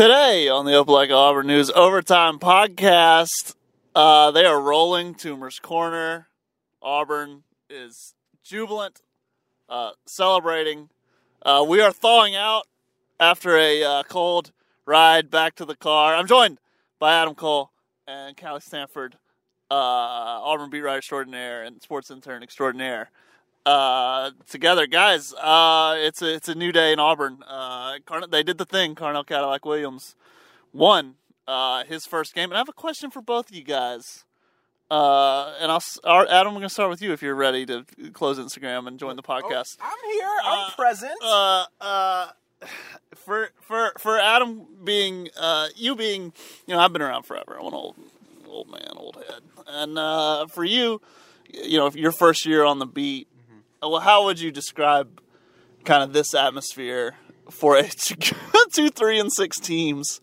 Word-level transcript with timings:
Today 0.00 0.48
on 0.48 0.64
the 0.64 0.70
Opelika 0.70 1.12
Auburn 1.12 1.46
News 1.46 1.68
Overtime 1.68 2.38
Podcast, 2.38 3.54
uh, 3.94 4.30
they 4.30 4.46
are 4.46 4.58
rolling 4.58 5.14
Toomer's 5.14 5.58
Corner. 5.58 6.28
Auburn 6.80 7.42
is 7.68 8.14
jubilant, 8.42 9.02
uh, 9.68 9.90
celebrating. 10.06 10.88
Uh, 11.42 11.66
we 11.68 11.82
are 11.82 11.92
thawing 11.92 12.34
out 12.34 12.62
after 13.20 13.58
a 13.58 13.84
uh, 13.84 14.02
cold 14.04 14.52
ride 14.86 15.30
back 15.30 15.54
to 15.56 15.66
the 15.66 15.76
car. 15.76 16.14
I'm 16.14 16.26
joined 16.26 16.60
by 16.98 17.12
Adam 17.12 17.34
Cole 17.34 17.70
and 18.08 18.34
Callie 18.38 18.62
Stanford, 18.62 19.16
uh, 19.70 19.74
Auburn 19.74 20.70
beat 20.70 20.80
writer 20.80 20.96
extraordinaire 20.96 21.62
and 21.62 21.82
sports 21.82 22.10
intern 22.10 22.42
extraordinaire. 22.42 23.10
Uh, 23.66 24.30
together, 24.48 24.86
guys, 24.86 25.34
uh, 25.34 25.94
it's 25.98 26.22
a 26.22 26.34
it's 26.34 26.48
a 26.48 26.54
new 26.54 26.72
day 26.72 26.92
in 26.92 26.98
Auburn. 26.98 27.42
Uh, 27.46 27.98
Carn- 28.06 28.30
they 28.30 28.42
did 28.42 28.58
the 28.58 28.64
thing. 28.64 28.94
Carnell 28.94 29.26
Cadillac 29.26 29.64
Williams 29.64 30.16
won 30.72 31.16
uh, 31.46 31.84
his 31.84 32.06
first 32.06 32.34
game, 32.34 32.44
and 32.50 32.54
I 32.54 32.58
have 32.58 32.68
a 32.68 32.72
question 32.72 33.10
for 33.10 33.20
both 33.20 33.50
of 33.50 33.54
you 33.56 33.62
guys. 33.64 34.24
Uh, 34.90 35.52
and 35.60 35.70
I'll 35.70 35.82
Adam, 36.04 36.48
I'm 36.48 36.54
going 36.54 36.62
to 36.62 36.68
start 36.68 36.90
with 36.90 37.00
you 37.02 37.12
if 37.12 37.22
you're 37.22 37.34
ready 37.34 37.64
to 37.66 37.84
close 38.12 38.38
Instagram 38.38 38.88
and 38.88 38.98
join 38.98 39.14
the 39.16 39.22
podcast. 39.22 39.76
I'm 39.80 40.10
here. 40.10 40.26
I'm 40.42 40.58
Uh, 40.58 40.70
present. 40.74 41.12
uh, 41.22 41.66
uh, 41.80 42.28
for 43.14 43.50
for 43.60 43.92
for 43.98 44.18
Adam 44.18 44.66
being 44.82 45.28
uh, 45.38 45.68
you 45.76 45.94
being 45.94 46.32
you 46.66 46.74
know 46.74 46.80
I've 46.80 46.92
been 46.92 47.02
around 47.02 47.22
forever. 47.24 47.56
I'm 47.60 47.66
an 47.66 47.74
old 47.74 47.96
old 48.48 48.68
man, 48.70 48.88
old 48.96 49.16
head, 49.16 49.42
and 49.68 49.96
uh, 49.96 50.46
for 50.46 50.64
you, 50.64 51.00
you 51.54 51.78
know, 51.78 51.88
your 51.92 52.10
first 52.10 52.44
year 52.44 52.64
on 52.64 52.80
the 52.80 52.86
beat, 52.86 53.28
well, 53.82 54.00
how 54.00 54.24
would 54.24 54.40
you 54.40 54.50
describe 54.50 55.20
kind 55.84 56.02
of 56.02 56.12
this 56.12 56.34
atmosphere 56.34 57.16
for 57.50 57.76
a 57.76 57.88
two, 58.72 58.90
three, 58.90 59.18
and 59.18 59.32
six 59.32 59.58
teams? 59.58 60.20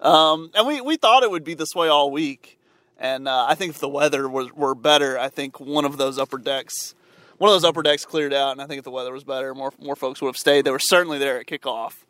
Um, 0.00 0.50
and 0.54 0.66
we 0.66 0.80
we 0.80 0.96
thought 0.96 1.22
it 1.22 1.30
would 1.30 1.44
be 1.44 1.54
this 1.54 1.74
way 1.74 1.88
all 1.88 2.10
week, 2.10 2.58
and 2.98 3.26
uh, 3.26 3.46
I 3.48 3.54
think 3.54 3.74
if 3.74 3.80
the 3.80 3.88
weather 3.88 4.28
was 4.28 4.52
were 4.52 4.74
better, 4.74 5.18
I 5.18 5.28
think 5.28 5.58
one 5.58 5.84
of 5.84 5.96
those 5.96 6.18
upper 6.18 6.38
decks 6.38 6.94
one 7.38 7.48
of 7.48 7.54
those 7.54 7.64
upper 7.64 7.82
decks 7.82 8.04
cleared 8.04 8.34
out, 8.34 8.52
and 8.52 8.60
I 8.60 8.66
think 8.66 8.78
if 8.78 8.84
the 8.84 8.90
weather 8.90 9.12
was 9.12 9.24
better, 9.24 9.54
more 9.54 9.72
more 9.80 9.96
folks 9.96 10.20
would 10.20 10.28
have 10.28 10.36
stayed. 10.36 10.64
They 10.64 10.70
were 10.70 10.78
certainly 10.78 11.18
there 11.18 11.38
at 11.38 11.46
kickoff. 11.46 12.04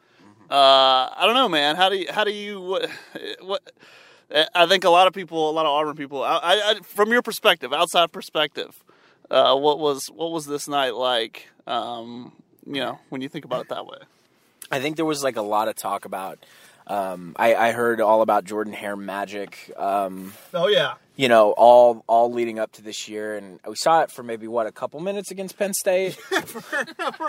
Uh, 0.51 1.13
I 1.15 1.23
don't 1.25 1.35
know, 1.35 1.49
man. 1.49 1.77
How 1.77 1.91
do 1.91 1.97
you 1.97 2.07
how 2.11 2.25
do 2.25 2.33
you 2.33 2.61
what, 2.61 2.91
what? 3.41 3.73
I 4.55 4.67
think 4.67 4.85
a 4.85 4.91
lot 4.91 5.07
of 5.07 5.15
people, 5.15 5.49
a 5.49 5.53
lot 5.53 5.65
of 5.65 5.71
Auburn 5.71 5.97
people, 5.97 6.23
I, 6.23 6.39
I, 6.43 6.75
from 6.83 7.11
your 7.11 7.23
perspective, 7.23 7.73
outside 7.73 8.13
perspective, 8.13 8.85
uh, 9.31 9.55
what 9.57 9.79
was 9.79 10.07
what 10.09 10.31
was 10.33 10.47
this 10.47 10.69
night 10.69 10.95
like? 10.95 11.49
Um, 11.67 12.33
you 12.67 12.81
know, 12.81 12.99
when 13.09 13.21
you 13.21 13.29
think 13.29 13.45
about 13.45 13.63
it 13.63 13.69
that 13.71 13.87
way. 13.87 13.99
I 14.71 14.81
think 14.81 14.97
there 14.97 15.05
was 15.07 15.23
like 15.25 15.37
a 15.37 15.43
lot 15.43 15.69
of 15.69 15.77
talk 15.77 16.05
about. 16.05 16.39
Um, 16.87 17.35
I, 17.37 17.55
I 17.55 17.73
heard 17.73 18.01
all 18.01 18.23
about 18.23 18.45
Jordan 18.45 18.73
Hare 18.73 18.97
magic. 18.97 19.71
Um, 19.77 20.33
Oh 20.55 20.69
yeah, 20.69 20.95
you 21.17 21.29
know, 21.29 21.53
all 21.53 22.03
all 22.07 22.33
leading 22.33 22.59
up 22.59 22.73
to 22.73 22.83
this 22.83 23.09
year, 23.09 23.37
and 23.37 23.61
we 23.67 23.75
saw 23.77 24.01
it 24.03 24.11
for 24.11 24.23
maybe 24.23 24.49
what 24.49 24.67
a 24.67 24.73
couple 24.73 24.99
minutes 25.01 25.31
against 25.31 25.59
Penn 25.59 25.75
State. 25.75 26.15
for 26.17 26.63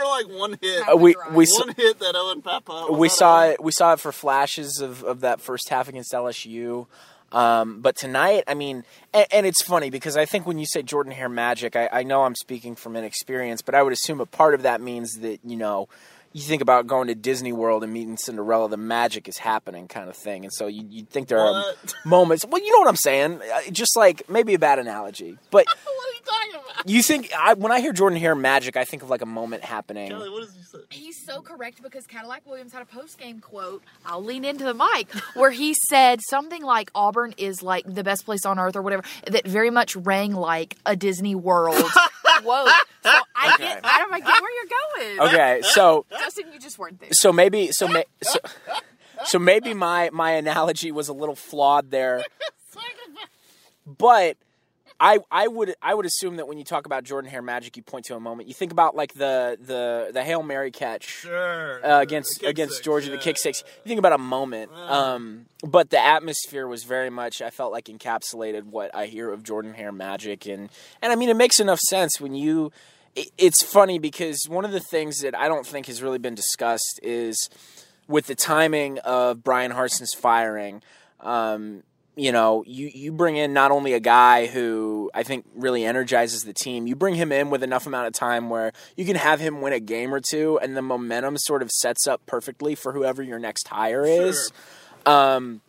like 0.06 0.28
one 0.30 0.58
hit, 0.62 0.88
Uh, 0.90 0.96
we 0.96 1.14
we 1.34 1.46
saw, 1.46 1.66
one 1.66 1.76
hit 1.76 2.00
that 2.00 2.16
Owen 2.16 2.42
Pappoe. 2.42 2.94
we 2.98 3.10
saw 3.10 3.46
it 3.48 3.62
we 3.62 3.72
saw 3.74 3.94
it 3.94 4.00
for 4.00 4.14
flashes 4.14 4.80
of, 4.80 5.04
of 5.04 5.22
that 5.22 5.42
first 5.42 5.68
half 5.70 5.90
against 5.90 6.14
LSU. 6.14 6.88
Um, 7.32 7.82
but 7.82 7.96
tonight, 7.96 8.44
I 8.48 8.54
mean, 8.54 8.84
and, 9.14 9.28
and 9.32 9.46
it's 9.46 9.62
funny 9.62 9.90
because 9.90 10.18
I 10.18 10.26
think 10.26 10.46
when 10.48 10.58
you 10.58 10.66
say 10.66 10.82
Jordan 10.82 11.12
Hare 11.12 11.30
magic, 11.30 11.76
I, 11.76 11.90
I 11.92 12.04
know 12.04 12.24
I'm 12.24 12.36
speaking 12.36 12.76
from 12.76 12.96
inexperience, 12.96 13.62
but 13.62 13.76
I 13.76 13.84
would 13.84 13.94
assume 13.94 14.20
a 14.20 14.26
part 14.26 14.54
of 14.54 14.64
that 14.64 14.82
means 14.82 15.20
that 15.20 15.40
you 15.44 15.58
know 15.58 15.88
you 16.34 16.42
think 16.42 16.62
about 16.62 16.86
going 16.88 17.08
to 17.08 17.16
Disney 17.16 17.52
World 17.54 17.84
and 17.84 17.92
meeting 17.92 18.16
Cinderella, 18.18 18.70
the 18.70 18.78
magic 18.78 19.28
is 19.28 19.38
happening, 19.40 19.88
kind 19.88 20.10
of 20.10 20.16
thing, 20.16 20.44
and 20.46 20.54
so 20.54 20.68
you 20.68 20.84
you 20.90 21.04
think 21.06 21.28
there 21.28 21.40
are 21.40 21.52
What? 21.52 21.96
moments. 22.06 22.46
Well, 22.48 22.62
you 22.62 22.72
know 22.72 22.80
what 22.80 22.88
I'm 22.88 22.96
saying? 22.96 23.42
Uh, 23.42 23.72
Just 23.72 23.96
like 23.98 24.30
maybe 24.30 24.54
a 24.54 24.60
bad 24.60 24.80
analogy, 24.80 25.38
but 25.52 25.66
What 25.84 26.08
are 26.08 26.14
you 26.14 26.22
talking 26.54 26.72
about? 26.74 26.90
you 26.90 27.02
think 27.04 27.32
I, 27.38 27.54
when 27.56 27.72
I 27.72 27.80
hear 27.82 27.92
Jordan 27.94 28.20
Hare 28.20 28.36
magic, 28.36 28.78
I 28.78 28.86
think 28.86 29.04
of 29.04 29.10
like 29.10 29.22
a 29.22 29.26
moment 29.26 29.64
happening. 29.64 30.12
Callie, 30.12 30.30
what 30.30 30.42
did 30.46 30.50
you? 30.54 30.60
He's 30.92 31.26
so 31.26 31.42
correct 31.42 31.82
because 31.82 32.06
Cadillac 32.08 32.44
Williams 32.46 32.74
had 32.74 32.82
a 32.82 32.86
post 32.86 33.18
game 33.18 33.40
quote. 33.40 33.84
I'll 34.06 34.24
lean 34.24 34.46
into 34.46 34.64
the 34.64 34.74
mic 34.74 35.12
where 35.36 35.52
he 35.52 35.74
said 35.74 36.20
something 36.30 36.62
like 36.64 36.92
Auburn 36.96 37.34
is 37.38 37.62
like 37.64 37.86
the 37.92 38.04
best 38.04 38.26
place 38.26 38.46
on 38.46 38.60
earth 38.60 38.76
or 38.76 38.82
whatever 38.84 39.04
that 39.28 39.48
very 39.48 39.70
much 39.72 39.96
rang 39.96 40.34
like 40.34 40.78
a 40.86 40.96
Disney 40.96 41.34
World 41.36 41.84
quote. 42.42 42.70
So 43.04 43.12
I 43.36 43.54
Okay. 43.54 43.64
get, 43.64 43.80
Adam, 43.84 44.14
I 44.14 44.20
get 44.20 44.42
where 44.42 44.52
you're 44.54 45.18
going. 45.20 45.34
Okay, 45.34 45.62
so 45.64 46.06
Justin, 46.12 46.52
you 46.54 46.60
just 46.60 46.78
weren't 46.80 47.00
there. 47.00 47.10
so 47.12 47.32
maybe 47.32 47.72
so 47.72 47.88
may, 47.88 48.04
so, 48.22 48.40
so 49.26 49.40
maybe 49.40 49.74
my 49.74 50.10
my 50.12 50.32
analogy 50.32 50.92
was 50.92 51.08
a 51.10 51.14
little 51.14 51.36
flawed 51.36 51.92
there 51.92 52.24
but 53.86 54.38
I 55.00 55.20
I 55.32 55.48
would 55.48 55.76
I 55.82 55.94
would 55.94 56.06
assume 56.06 56.36
that 56.38 56.48
when 56.48 56.58
you 56.58 56.64
talk 56.66 56.86
about 56.86 57.04
Jordan 57.06 57.30
Hare 57.32 57.42
magic 57.42 57.78
you 57.78 57.84
point 57.84 58.06
to 58.06 58.16
a 58.16 58.20
moment 58.20 58.48
you 58.50 58.54
think 58.54 58.72
about 58.72 58.96
like 58.96 59.14
the 59.14 59.58
the 59.62 60.10
the 60.14 60.24
Hail 60.24 60.44
Mary 60.44 60.72
catch 60.72 61.06
Sure. 61.06 61.80
uh, 61.86 62.02
against 62.02 62.44
against 62.44 62.84
Georgia, 62.84 63.10
the 63.10 63.18
kick 63.18 63.38
six. 63.38 63.64
You 63.84 63.88
think 63.90 64.00
about 64.00 64.14
a 64.14 64.18
moment, 64.18 64.72
um, 64.74 65.46
but 65.64 65.90
the 65.90 66.00
atmosphere 66.04 66.68
was 66.68 66.84
very 66.84 67.10
much. 67.10 67.42
I 67.42 67.50
felt 67.50 67.72
like 67.72 67.86
encapsulated 67.86 68.64
what 68.66 68.94
I 68.94 69.06
hear 69.06 69.32
of 69.32 69.44
Jordan 69.44 69.74
Hare 69.74 69.92
magic, 69.94 70.46
and 70.46 70.70
and 71.02 71.12
I 71.14 71.16
mean 71.16 71.30
it 71.30 71.38
makes 71.38 71.60
enough 71.60 71.80
sense 71.80 72.20
when 72.20 72.36
you. 72.36 72.72
it- 73.16 73.32
It's 73.38 73.64
funny 73.64 74.00
because 74.00 74.46
one 74.50 74.66
of 74.66 74.72
the 74.72 74.80
things 74.82 75.20
that 75.22 75.34
I 75.38 75.48
don't 75.48 75.66
think 75.66 75.88
has 75.88 76.02
really 76.04 76.20
been 76.20 76.36
discussed 76.36 77.00
is 77.04 77.50
with 78.08 78.28
the 78.28 78.36
timing 78.36 79.00
of 79.00 79.44
Bryan 79.44 79.72
Harsin's 79.72 80.14
firing. 80.14 80.82
Um, 81.22 81.84
you 82.20 82.32
know, 82.32 82.64
you, 82.68 82.92
you 82.94 83.12
bring 83.12 83.38
in 83.38 83.54
not 83.54 83.72
only 83.72 83.94
a 83.94 84.00
guy 84.00 84.48
who 84.48 85.10
I 85.14 85.24
think 85.24 85.46
really 85.56 85.86
energizes 85.86 86.44
the 86.44 86.54
team, 86.54 86.86
you 86.88 86.96
bring 86.96 87.16
him 87.16 87.32
in 87.32 87.50
with 87.50 87.64
enough 87.64 87.88
amount 87.88 88.08
of 88.08 88.14
time 88.14 88.50
where 88.50 88.74
you 88.98 89.06
can 89.06 89.16
have 89.16 89.40
him 89.40 89.62
win 89.62 89.74
a 89.74 89.80
game 89.80 90.14
or 90.14 90.20
two, 90.20 90.60
and 90.62 90.76
the 90.76 90.82
momentum 90.82 91.38
sort 91.38 91.62
of 91.62 91.72
sets 91.72 92.08
up 92.08 92.26
perfectly 92.26 92.76
for 92.76 92.94
whoever 92.94 93.24
your 93.24 93.40
next 93.40 93.68
hire 93.70 94.04
is. 94.06 94.52
Um, 95.06 95.62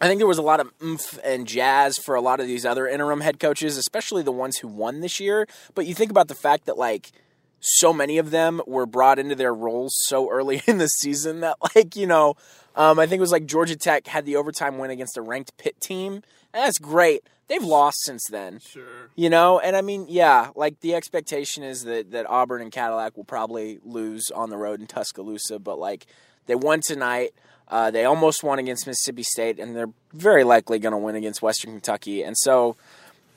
I 0.00 0.08
think 0.08 0.18
there 0.18 0.26
was 0.26 0.38
a 0.38 0.42
lot 0.42 0.60
of 0.60 0.70
oomph 0.82 1.18
and 1.24 1.46
jazz 1.46 1.96
for 1.96 2.14
a 2.14 2.20
lot 2.20 2.38
of 2.38 2.46
these 2.46 2.66
other 2.66 2.86
interim 2.86 3.22
head 3.22 3.40
coaches, 3.40 3.78
especially 3.78 4.22
the 4.22 4.32
ones 4.32 4.58
who 4.58 4.68
won 4.68 5.00
this 5.00 5.18
year. 5.18 5.46
But 5.74 5.86
you 5.86 5.94
think 5.94 6.10
about 6.10 6.28
the 6.28 6.34
fact 6.34 6.66
that, 6.66 6.76
like, 6.76 7.12
so 7.60 7.92
many 7.92 8.18
of 8.18 8.30
them 8.30 8.60
were 8.66 8.86
brought 8.86 9.18
into 9.18 9.34
their 9.34 9.54
roles 9.54 9.96
so 10.06 10.30
early 10.30 10.62
in 10.66 10.78
the 10.78 10.88
season 10.88 11.40
that, 11.40 11.56
like, 11.74 11.96
you 11.96 12.06
know, 12.06 12.34
um, 12.74 12.98
I 12.98 13.06
think 13.06 13.18
it 13.18 13.22
was 13.22 13.32
like 13.32 13.46
Georgia 13.46 13.76
Tech 13.76 14.06
had 14.06 14.26
the 14.26 14.36
overtime 14.36 14.78
win 14.78 14.90
against 14.90 15.16
a 15.16 15.22
ranked 15.22 15.56
Pitt 15.56 15.80
team. 15.80 16.14
And 16.14 16.64
that's 16.64 16.78
great. 16.78 17.22
They've 17.48 17.62
lost 17.62 18.02
since 18.02 18.24
then. 18.28 18.58
Sure. 18.58 19.10
You 19.14 19.30
know, 19.30 19.60
and 19.60 19.76
I 19.76 19.80
mean, 19.80 20.06
yeah, 20.08 20.50
like 20.56 20.80
the 20.80 20.94
expectation 20.94 21.62
is 21.62 21.84
that, 21.84 22.10
that 22.10 22.28
Auburn 22.28 22.60
and 22.60 22.72
Cadillac 22.72 23.16
will 23.16 23.24
probably 23.24 23.78
lose 23.84 24.30
on 24.30 24.50
the 24.50 24.56
road 24.56 24.80
in 24.80 24.86
Tuscaloosa, 24.86 25.58
but 25.58 25.78
like 25.78 26.06
they 26.46 26.54
won 26.54 26.80
tonight. 26.80 27.32
Uh, 27.68 27.90
they 27.90 28.04
almost 28.04 28.44
won 28.44 28.58
against 28.58 28.86
Mississippi 28.86 29.24
State, 29.24 29.58
and 29.58 29.74
they're 29.74 29.90
very 30.12 30.44
likely 30.44 30.78
going 30.78 30.92
to 30.92 30.98
win 30.98 31.16
against 31.16 31.42
Western 31.42 31.72
Kentucky. 31.72 32.22
And 32.22 32.36
so, 32.38 32.76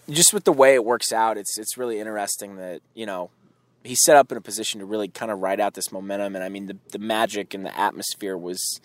just 0.07 0.34
with 0.34 0.44
the 0.44 0.53
way 0.53 0.75
it 0.75 0.86
works 0.86 1.12
out, 1.12 1.38
it's 1.38 1.57
it's 1.57 1.78
really 1.78 2.00
interesting 2.00 2.57
that 2.57 2.81
you 2.94 3.07
know 3.07 3.31
he's 3.84 4.01
set 4.03 4.16
up 4.16 4.31
in 4.31 4.38
a 4.38 4.41
position 4.41 4.79
to 4.79 4.85
really 4.85 5.07
kind 5.07 5.31
of 5.31 5.40
ride 5.40 5.59
out 5.59 5.73
this 5.73 5.91
momentum. 5.91 6.35
And 6.35 6.44
I 6.44 6.50
mean, 6.50 6.67
the 6.67 6.78
the 6.91 7.00
magic 7.00 7.53
and 7.53 7.66
the 7.66 7.78
atmosphere 7.78 8.38
was 8.38 8.79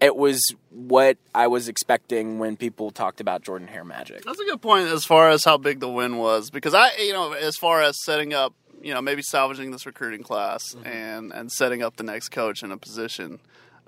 it 0.00 0.16
was 0.16 0.42
what 0.70 1.18
I 1.34 1.46
was 1.46 1.68
expecting 1.68 2.38
when 2.38 2.56
people 2.56 2.90
talked 2.90 3.20
about 3.20 3.42
Jordan 3.42 3.68
Hare 3.68 3.84
magic. 3.84 4.24
That's 4.24 4.40
a 4.40 4.44
good 4.44 4.62
point 4.62 4.88
as 4.88 5.04
far 5.04 5.28
as 5.28 5.44
how 5.44 5.58
big 5.58 5.80
the 5.80 5.88
win 5.88 6.16
was 6.16 6.50
because 6.50 6.74
I, 6.74 6.90
you 6.98 7.12
know, 7.12 7.32
as 7.32 7.56
far 7.56 7.82
as 7.82 7.96
setting 8.02 8.32
up, 8.32 8.54
you 8.80 8.94
know, 8.94 9.02
maybe 9.02 9.22
salvaging 9.22 9.72
this 9.72 9.84
recruiting 9.84 10.22
class 10.22 10.74
and 10.84 11.32
and 11.32 11.52
setting 11.52 11.82
up 11.82 11.96
the 11.96 12.02
next 12.02 12.30
coach 12.30 12.62
in 12.62 12.72
a 12.72 12.78
position. 12.78 13.40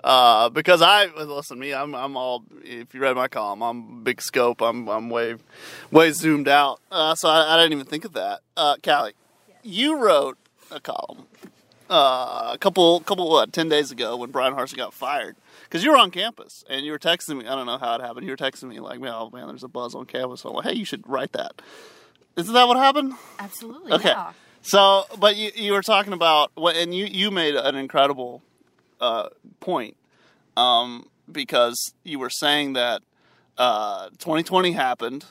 Uh, 0.03 0.49
because 0.49 0.81
I 0.81 1.05
listen, 1.05 1.57
me, 1.57 1.73
I'm 1.73 1.95
I'm 1.95 2.15
all. 2.17 2.43
If 2.63 2.93
you 2.93 2.99
read 2.99 3.15
my 3.15 3.29
column, 3.29 3.63
I'm 3.63 4.03
big 4.03 4.21
scope. 4.21 4.61
I'm 4.61 4.87
I'm 4.89 5.09
way 5.09 5.37
way 5.91 6.11
zoomed 6.11 6.49
out. 6.49 6.79
Uh, 6.91 7.15
so 7.15 7.29
I, 7.29 7.55
I 7.55 7.57
didn't 7.57 7.73
even 7.73 7.85
think 7.85 8.05
of 8.05 8.13
that. 8.13 8.41
Uh, 8.55 8.75
Callie, 8.83 9.13
you 9.63 9.97
wrote 9.97 10.37
a 10.73 10.79
column 10.79 11.25
uh, 11.89 12.51
a 12.53 12.57
couple 12.57 12.99
couple 13.01 13.29
what 13.29 13.53
ten 13.53 13.69
days 13.69 13.91
ago 13.91 14.17
when 14.17 14.31
Bryan 14.31 14.53
Harsin 14.53 14.77
got 14.77 14.93
fired 14.93 15.35
because 15.63 15.83
you 15.83 15.91
were 15.91 15.97
on 15.97 16.11
campus 16.11 16.63
and 16.69 16.85
you 16.85 16.91
were 16.91 16.99
texting 16.99 17.37
me. 17.37 17.47
I 17.47 17.55
don't 17.55 17.65
know 17.65 17.77
how 17.77 17.95
it 17.95 18.01
happened. 18.01 18.25
You 18.25 18.31
were 18.31 18.37
texting 18.37 18.69
me 18.69 18.79
like, 18.79 18.99
"Oh 19.01 19.29
man, 19.31 19.47
there's 19.47 19.63
a 19.63 19.67
buzz 19.67 19.93
on 19.93 20.05
campus." 20.05 20.41
So 20.41 20.49
I'm 20.49 20.55
like, 20.55 20.65
"Hey, 20.65 20.73
you 20.73 20.85
should 20.85 21.07
write 21.07 21.33
that." 21.33 21.61
Isn't 22.35 22.53
that 22.53 22.67
what 22.67 22.77
happened? 22.77 23.13
Absolutely. 23.37 23.91
Okay. 23.91 24.09
Yeah. 24.09 24.33
So, 24.61 25.03
but 25.19 25.35
you 25.35 25.51
you 25.55 25.73
were 25.73 25.81
talking 25.81 26.13
about 26.13 26.51
what, 26.55 26.75
and 26.75 26.95
you 26.95 27.05
you 27.05 27.31
made 27.31 27.55
an 27.55 27.75
incredible 27.75 28.41
uh, 28.99 29.29
point 29.59 29.95
um, 30.55 31.09
because 31.31 31.93
you 32.03 32.17
were 32.17 32.29
saying 32.29 32.73
that 32.73 33.01
uh, 33.57 34.09
2020 34.19 34.71
happened. 34.71 35.25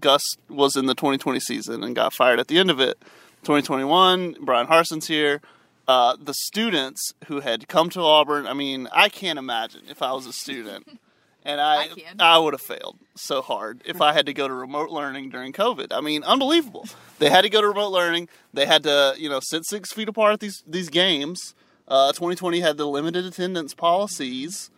Gus 0.00 0.22
was 0.48 0.74
in 0.74 0.86
the 0.86 0.94
2020 0.94 1.38
season 1.38 1.84
and 1.84 1.94
got 1.94 2.12
fired 2.12 2.40
at 2.40 2.48
the 2.48 2.58
end 2.58 2.70
of 2.70 2.80
it. 2.80 3.00
2021, 3.42 4.36
Bryan 4.40 4.66
Harsin's 4.66 5.06
here. 5.06 5.40
Uh, 5.88 6.16
the 6.22 6.34
students 6.34 7.12
who 7.26 7.40
had 7.40 7.66
come 7.66 7.90
to 7.90 8.00
Auburn, 8.00 8.46
I 8.46 8.54
mean, 8.54 8.88
I 8.92 9.08
can't 9.08 9.38
imagine 9.38 9.82
if 9.90 10.00
I 10.00 10.12
was 10.12 10.26
a 10.26 10.32
student 10.32 10.86
and 11.44 11.60
I 11.60 11.88
I. 12.20 12.36
I 12.36 12.38
would 12.38 12.54
have 12.54 12.60
failed 12.60 12.98
so 13.16 13.42
hard 13.42 13.82
if 13.84 14.00
I 14.00 14.12
had 14.12 14.26
to 14.26 14.32
go 14.32 14.46
to 14.46 14.54
remote 14.54 14.90
learning 14.90 15.30
during 15.30 15.52
COVID. 15.52 15.88
I 15.90 16.00
mean, 16.00 16.22
unbelievable. 16.22 16.86
They 17.18 17.30
had 17.30 17.42
to 17.42 17.50
go 17.50 17.60
to 17.60 17.68
remote 17.68 17.90
learning. 17.90 18.28
They 18.52 18.66
had 18.66 18.84
to 18.84 19.14
you 19.18 19.28
know 19.28 19.40
sit 19.40 19.64
six 19.66 19.92
feet 19.92 20.08
apart 20.08 20.34
at 20.34 20.40
these 20.40 20.62
these 20.66 20.88
games. 20.88 21.54
Uh, 21.88 22.12
2020 22.12 22.60
had 22.60 22.76
the 22.76 22.86
limited 22.86 23.24
attendance 23.24 23.74
policies. 23.74 24.70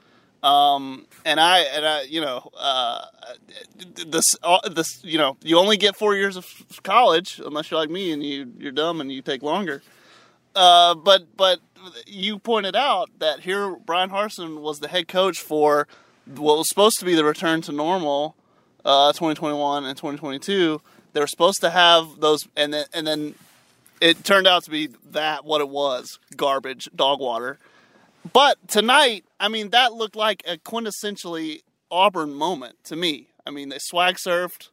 Um, 0.44 1.06
and 1.24 1.40
I, 1.40 1.60
and 1.60 1.86
I, 1.86 2.02
you 2.02 2.20
know, 2.20 2.50
uh, 2.54 3.06
this, 4.06 4.26
uh, 4.42 4.68
this, 4.68 5.02
you 5.02 5.16
know, 5.16 5.38
you 5.42 5.58
only 5.58 5.78
get 5.78 5.96
four 5.96 6.14
years 6.14 6.36
of 6.36 6.46
college 6.82 7.40
unless 7.44 7.70
you're 7.70 7.80
like 7.80 7.88
me 7.88 8.12
and 8.12 8.22
you, 8.22 8.52
you're 8.58 8.70
dumb 8.70 9.00
and 9.00 9.10
you 9.10 9.22
take 9.22 9.42
longer. 9.42 9.82
Uh, 10.54 10.94
but, 10.96 11.34
but 11.34 11.60
you 12.06 12.38
pointed 12.38 12.76
out 12.76 13.08
that 13.20 13.40
here 13.40 13.74
Bryan 13.74 14.10
Harsin 14.10 14.60
was 14.60 14.80
the 14.80 14.88
head 14.88 15.08
coach 15.08 15.38
for 15.38 15.88
what 16.26 16.58
was 16.58 16.68
supposed 16.68 16.98
to 16.98 17.06
be 17.06 17.14
the 17.14 17.24
return 17.24 17.62
to 17.62 17.72
normal, 17.72 18.36
uh, 18.84 19.12
2021 19.12 19.86
and 19.86 19.96
2022. 19.96 20.78
They 21.14 21.20
were 21.20 21.26
supposed 21.26 21.62
to 21.62 21.70
have 21.70 22.20
those, 22.20 22.46
and 22.54 22.74
then, 22.74 22.84
and 22.92 23.06
then 23.06 23.34
it 24.02 24.24
turned 24.24 24.46
out 24.46 24.64
to 24.64 24.70
be 24.70 24.88
that 25.12 25.46
what 25.46 25.62
it 25.62 25.70
was 25.70 26.18
garbage, 26.36 26.90
dog 26.94 27.18
water. 27.18 27.58
But 28.32 28.68
tonight, 28.68 29.24
I 29.38 29.48
mean, 29.48 29.70
that 29.70 29.92
looked 29.92 30.16
like 30.16 30.42
a 30.46 30.56
quintessentially 30.56 31.60
Auburn 31.90 32.34
moment 32.34 32.76
to 32.84 32.96
me. 32.96 33.28
I 33.46 33.50
mean, 33.50 33.68
they 33.68 33.78
swag 33.78 34.16
surfed, 34.16 34.70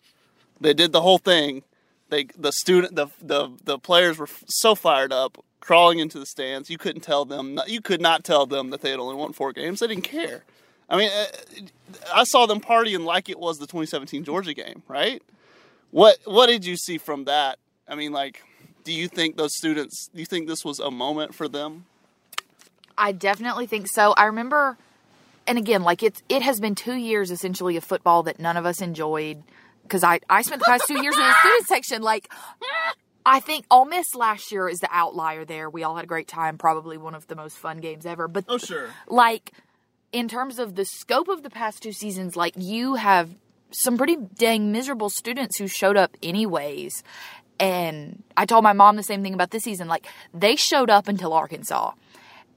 they 0.62 0.74
did 0.74 0.92
the 0.92 1.02
whole 1.02 1.18
thing. 1.18 1.64
They 2.10 2.28
the 2.38 2.52
student 2.52 2.96
the 2.96 3.08
the 3.22 3.50
the 3.64 3.80
players 3.80 4.18
were 4.18 4.30
so 4.48 4.76
fired 4.76 5.12
up, 5.12 5.44
crawling 5.60 6.00
into 6.00 6.20
the 6.20 6.26
stands. 6.26 6.70
You 6.70 6.78
couldn't 6.78 7.02
tell 7.02 7.26
them. 7.26 7.60
You 7.68 7.82
could 7.82 8.02
not 8.02 8.24
tell 8.24 8.46
them 8.46 8.70
that 8.70 8.82
they 8.82 8.92
had 8.92 9.00
only 9.00 9.16
won 9.16 9.34
four 9.34 9.54
games. 9.54 9.80
They 9.80 9.88
didn't 9.88 10.04
care. 10.04 10.44
I 10.90 10.98
mean, 10.98 11.10
uh, 11.10 11.26
I 12.14 12.26
saw 12.26 12.46
them 12.46 12.60
partying 12.60 13.06
like 13.06 13.30
it 13.30 13.40
was 13.40 13.58
the 13.60 13.66
2017 13.66 14.26
Georgia 14.26 14.54
game, 14.54 14.84
right? 14.88 15.24
What 15.90 16.18
what 16.26 16.48
did 16.48 16.66
you 16.66 16.78
see 16.78 16.98
from 16.98 17.26
that? 17.26 17.58
I 17.88 17.96
mean, 17.96 18.12
like, 18.12 18.44
do 18.84 18.94
you 18.94 19.08
think 19.08 19.38
those 19.38 19.56
students? 19.56 20.10
Do 20.14 20.20
you 20.20 20.26
think 20.26 20.48
this 20.48 20.64
was 20.64 20.80
a 20.80 20.92
moment 20.92 21.34
for 21.34 21.48
them? 21.48 21.86
I 23.02 23.12
definitely 23.12 23.66
think 23.66 23.88
so. 23.88 24.14
I 24.16 24.26
remember, 24.26 24.78
and 25.48 25.58
again, 25.58 25.82
like 25.84 26.04
it's 26.04 26.22
it 26.30 26.42
has 26.44 26.60
been 26.60 26.76
two 26.76 26.94
years 26.96 27.32
essentially 27.32 27.76
of 27.78 27.84
football 27.84 28.24
that 28.24 28.40
none 28.40 28.58
of 28.58 28.66
us 28.66 28.82
enjoyed 28.82 29.42
because 29.84 30.04
I 30.04 30.20
I 30.30 30.44
spent 30.44 30.60
the 30.60 30.66
past 30.66 30.84
two 30.88 31.02
years 31.02 31.16
in 31.16 31.22
the 31.22 31.34
student 31.40 31.68
section. 31.68 32.02
Like, 32.04 32.32
I 33.26 33.40
think 33.40 33.66
Ole 33.72 33.86
Miss 33.86 34.14
last 34.16 34.52
year 34.52 34.70
is 34.70 34.80
the 34.80 34.90
outlier 34.92 35.46
there. 35.46 35.70
We 35.70 35.84
all 35.84 35.96
had 35.96 36.06
a 36.06 36.08
great 36.08 36.28
time, 36.28 36.58
probably 36.58 36.98
one 36.98 37.16
of 37.16 37.28
the 37.28 37.36
most 37.36 37.58
fun 37.58 37.80
games 37.80 38.06
ever. 38.06 38.28
But 38.28 38.46
Oh, 38.48 38.58
sure. 38.58 38.90
like 39.08 39.52
in 40.12 40.28
terms 40.28 40.60
of 40.60 40.76
the 40.76 40.86
scope 40.86 41.28
of 41.28 41.42
the 41.44 41.50
past 41.50 41.82
two 41.82 41.94
seasons, 41.94 42.36
like 42.36 42.54
you 42.58 42.96
have 42.96 43.30
some 43.72 43.98
pretty 43.98 44.18
dang 44.18 44.72
miserable 44.72 45.10
students 45.10 45.58
who 45.58 45.68
showed 45.68 45.98
up 45.98 46.16
anyways. 46.22 47.04
And 47.60 48.24
I 48.36 48.46
told 48.46 48.64
my 48.64 48.74
mom 48.74 48.96
the 48.96 49.04
same 49.04 49.24
thing 49.24 49.34
about 49.34 49.52
this 49.52 49.64
season. 49.64 49.88
Like 49.88 50.08
they 50.34 50.56
showed 50.56 50.90
up 50.90 51.08
until 51.08 51.32
Arkansas, 51.34 51.92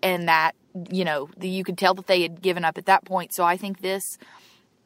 and 0.05 0.29
that 0.29 0.55
you 0.91 1.05
know 1.05 1.29
the, 1.37 1.49
you 1.49 1.65
could 1.65 1.79
tell 1.79 1.95
that 1.95 2.06
they 2.06 2.23
had 2.23 2.41
given 2.41 2.65
up 2.65 2.79
at 2.79 2.87
that 2.87 3.05
point. 3.05 3.35
So 3.35 3.43
I 3.43 3.56
think 3.56 3.81
this, 3.81 4.19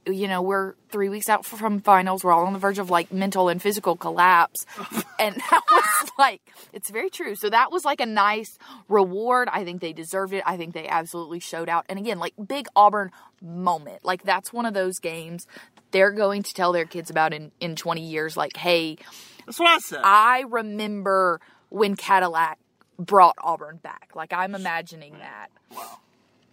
you 0.06 0.28
know, 0.28 0.40
we're 0.40 0.74
three 0.90 1.08
weeks 1.08 1.28
out 1.28 1.44
from 1.44 1.80
finals. 1.80 2.24
We're 2.24 2.32
all 2.32 2.46
on 2.46 2.52
the 2.54 2.58
verge 2.58 2.78
of 2.78 2.88
like 2.88 3.12
mental 3.12 3.48
and 3.48 3.60
physical 3.60 3.96
collapse, 3.96 4.64
and 5.18 5.36
that 5.36 5.62
was 5.70 6.10
like 6.18 6.40
it's 6.72 6.88
very 6.88 7.10
true. 7.10 7.34
So 7.34 7.50
that 7.50 7.70
was 7.70 7.84
like 7.84 8.00
a 8.00 8.06
nice 8.06 8.56
reward. 8.88 9.48
I 9.52 9.64
think 9.64 9.82
they 9.82 9.92
deserved 9.92 10.32
it. 10.32 10.44
I 10.46 10.56
think 10.56 10.72
they 10.72 10.86
absolutely 10.86 11.40
showed 11.40 11.68
out. 11.68 11.84
And 11.88 11.98
again, 11.98 12.18
like 12.18 12.34
big 12.46 12.68
Auburn 12.76 13.10
moment. 13.42 14.04
Like 14.04 14.22
that's 14.22 14.52
one 14.52 14.64
of 14.64 14.74
those 14.74 14.98
games 14.98 15.46
they're 15.90 16.12
going 16.12 16.42
to 16.42 16.54
tell 16.54 16.72
their 16.72 16.84
kids 16.84 17.10
about 17.10 17.34
in 17.34 17.50
in 17.60 17.76
20 17.76 18.02
years. 18.02 18.36
Like, 18.36 18.56
hey, 18.56 18.96
That's 19.46 19.58
what 19.58 19.68
I 19.68 19.78
said. 19.78 20.00
I 20.04 20.44
remember 20.48 21.40
when 21.70 21.96
Cadillac 21.96 22.58
brought 22.98 23.36
Auburn 23.42 23.76
back. 23.76 24.10
Like 24.14 24.32
I'm 24.32 24.54
imagining 24.54 25.14
that. 25.18 25.48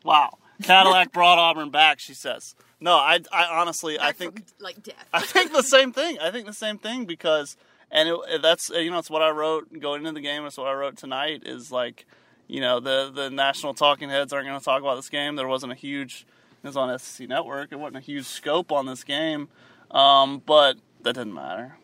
wow. 0.03 0.37
Cadillac 0.63 1.11
brought 1.11 1.37
Auburn 1.37 1.69
back. 1.69 1.99
She 1.99 2.13
says. 2.13 2.55
No, 2.79 2.93
I, 2.93 3.19
I 3.31 3.59
honestly, 3.59 3.99
I 3.99 4.11
think, 4.11 4.43
like 4.59 4.83
death. 4.83 5.07
I 5.13 5.21
think 5.21 5.51
the 5.51 5.63
same 5.63 5.91
thing. 5.91 6.19
I 6.19 6.31
think 6.31 6.45
the 6.45 6.53
same 6.53 6.77
thing 6.77 7.05
because, 7.05 7.57
and 7.91 8.09
it, 8.09 8.41
that's 8.41 8.69
you 8.69 8.91
know, 8.91 8.99
it's 8.99 9.09
what 9.09 9.21
I 9.21 9.29
wrote 9.29 9.79
going 9.79 10.01
into 10.01 10.13
the 10.13 10.21
game. 10.21 10.45
It's 10.45 10.57
what 10.57 10.67
I 10.67 10.73
wrote 10.73 10.97
tonight. 10.97 11.43
Is 11.45 11.71
like, 11.71 12.05
you 12.47 12.61
know, 12.61 12.79
the 12.79 13.11
the 13.13 13.29
national 13.29 13.73
talking 13.73 14.09
heads 14.09 14.33
aren't 14.33 14.47
going 14.47 14.59
to 14.59 14.63
talk 14.63 14.81
about 14.81 14.95
this 14.95 15.09
game. 15.09 15.35
There 15.35 15.47
wasn't 15.47 15.71
a 15.71 15.75
huge. 15.75 16.25
It 16.63 16.67
was 16.67 16.77
on 16.77 16.97
SEC 16.97 17.27
Network. 17.29 17.71
It 17.71 17.79
wasn't 17.79 17.97
a 17.97 18.01
huge 18.01 18.25
scope 18.25 18.71
on 18.71 18.85
this 18.85 19.03
game, 19.03 19.49
um, 19.91 20.41
but 20.45 20.77
that 21.03 21.13
didn't 21.13 21.33
matter. 21.33 21.77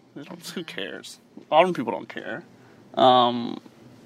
Who 0.56 0.63
cares? 0.63 1.19
Auburn 1.52 1.74
people 1.74 1.92
don't 1.92 2.10
care. 2.10 2.44
Um, 2.96 3.62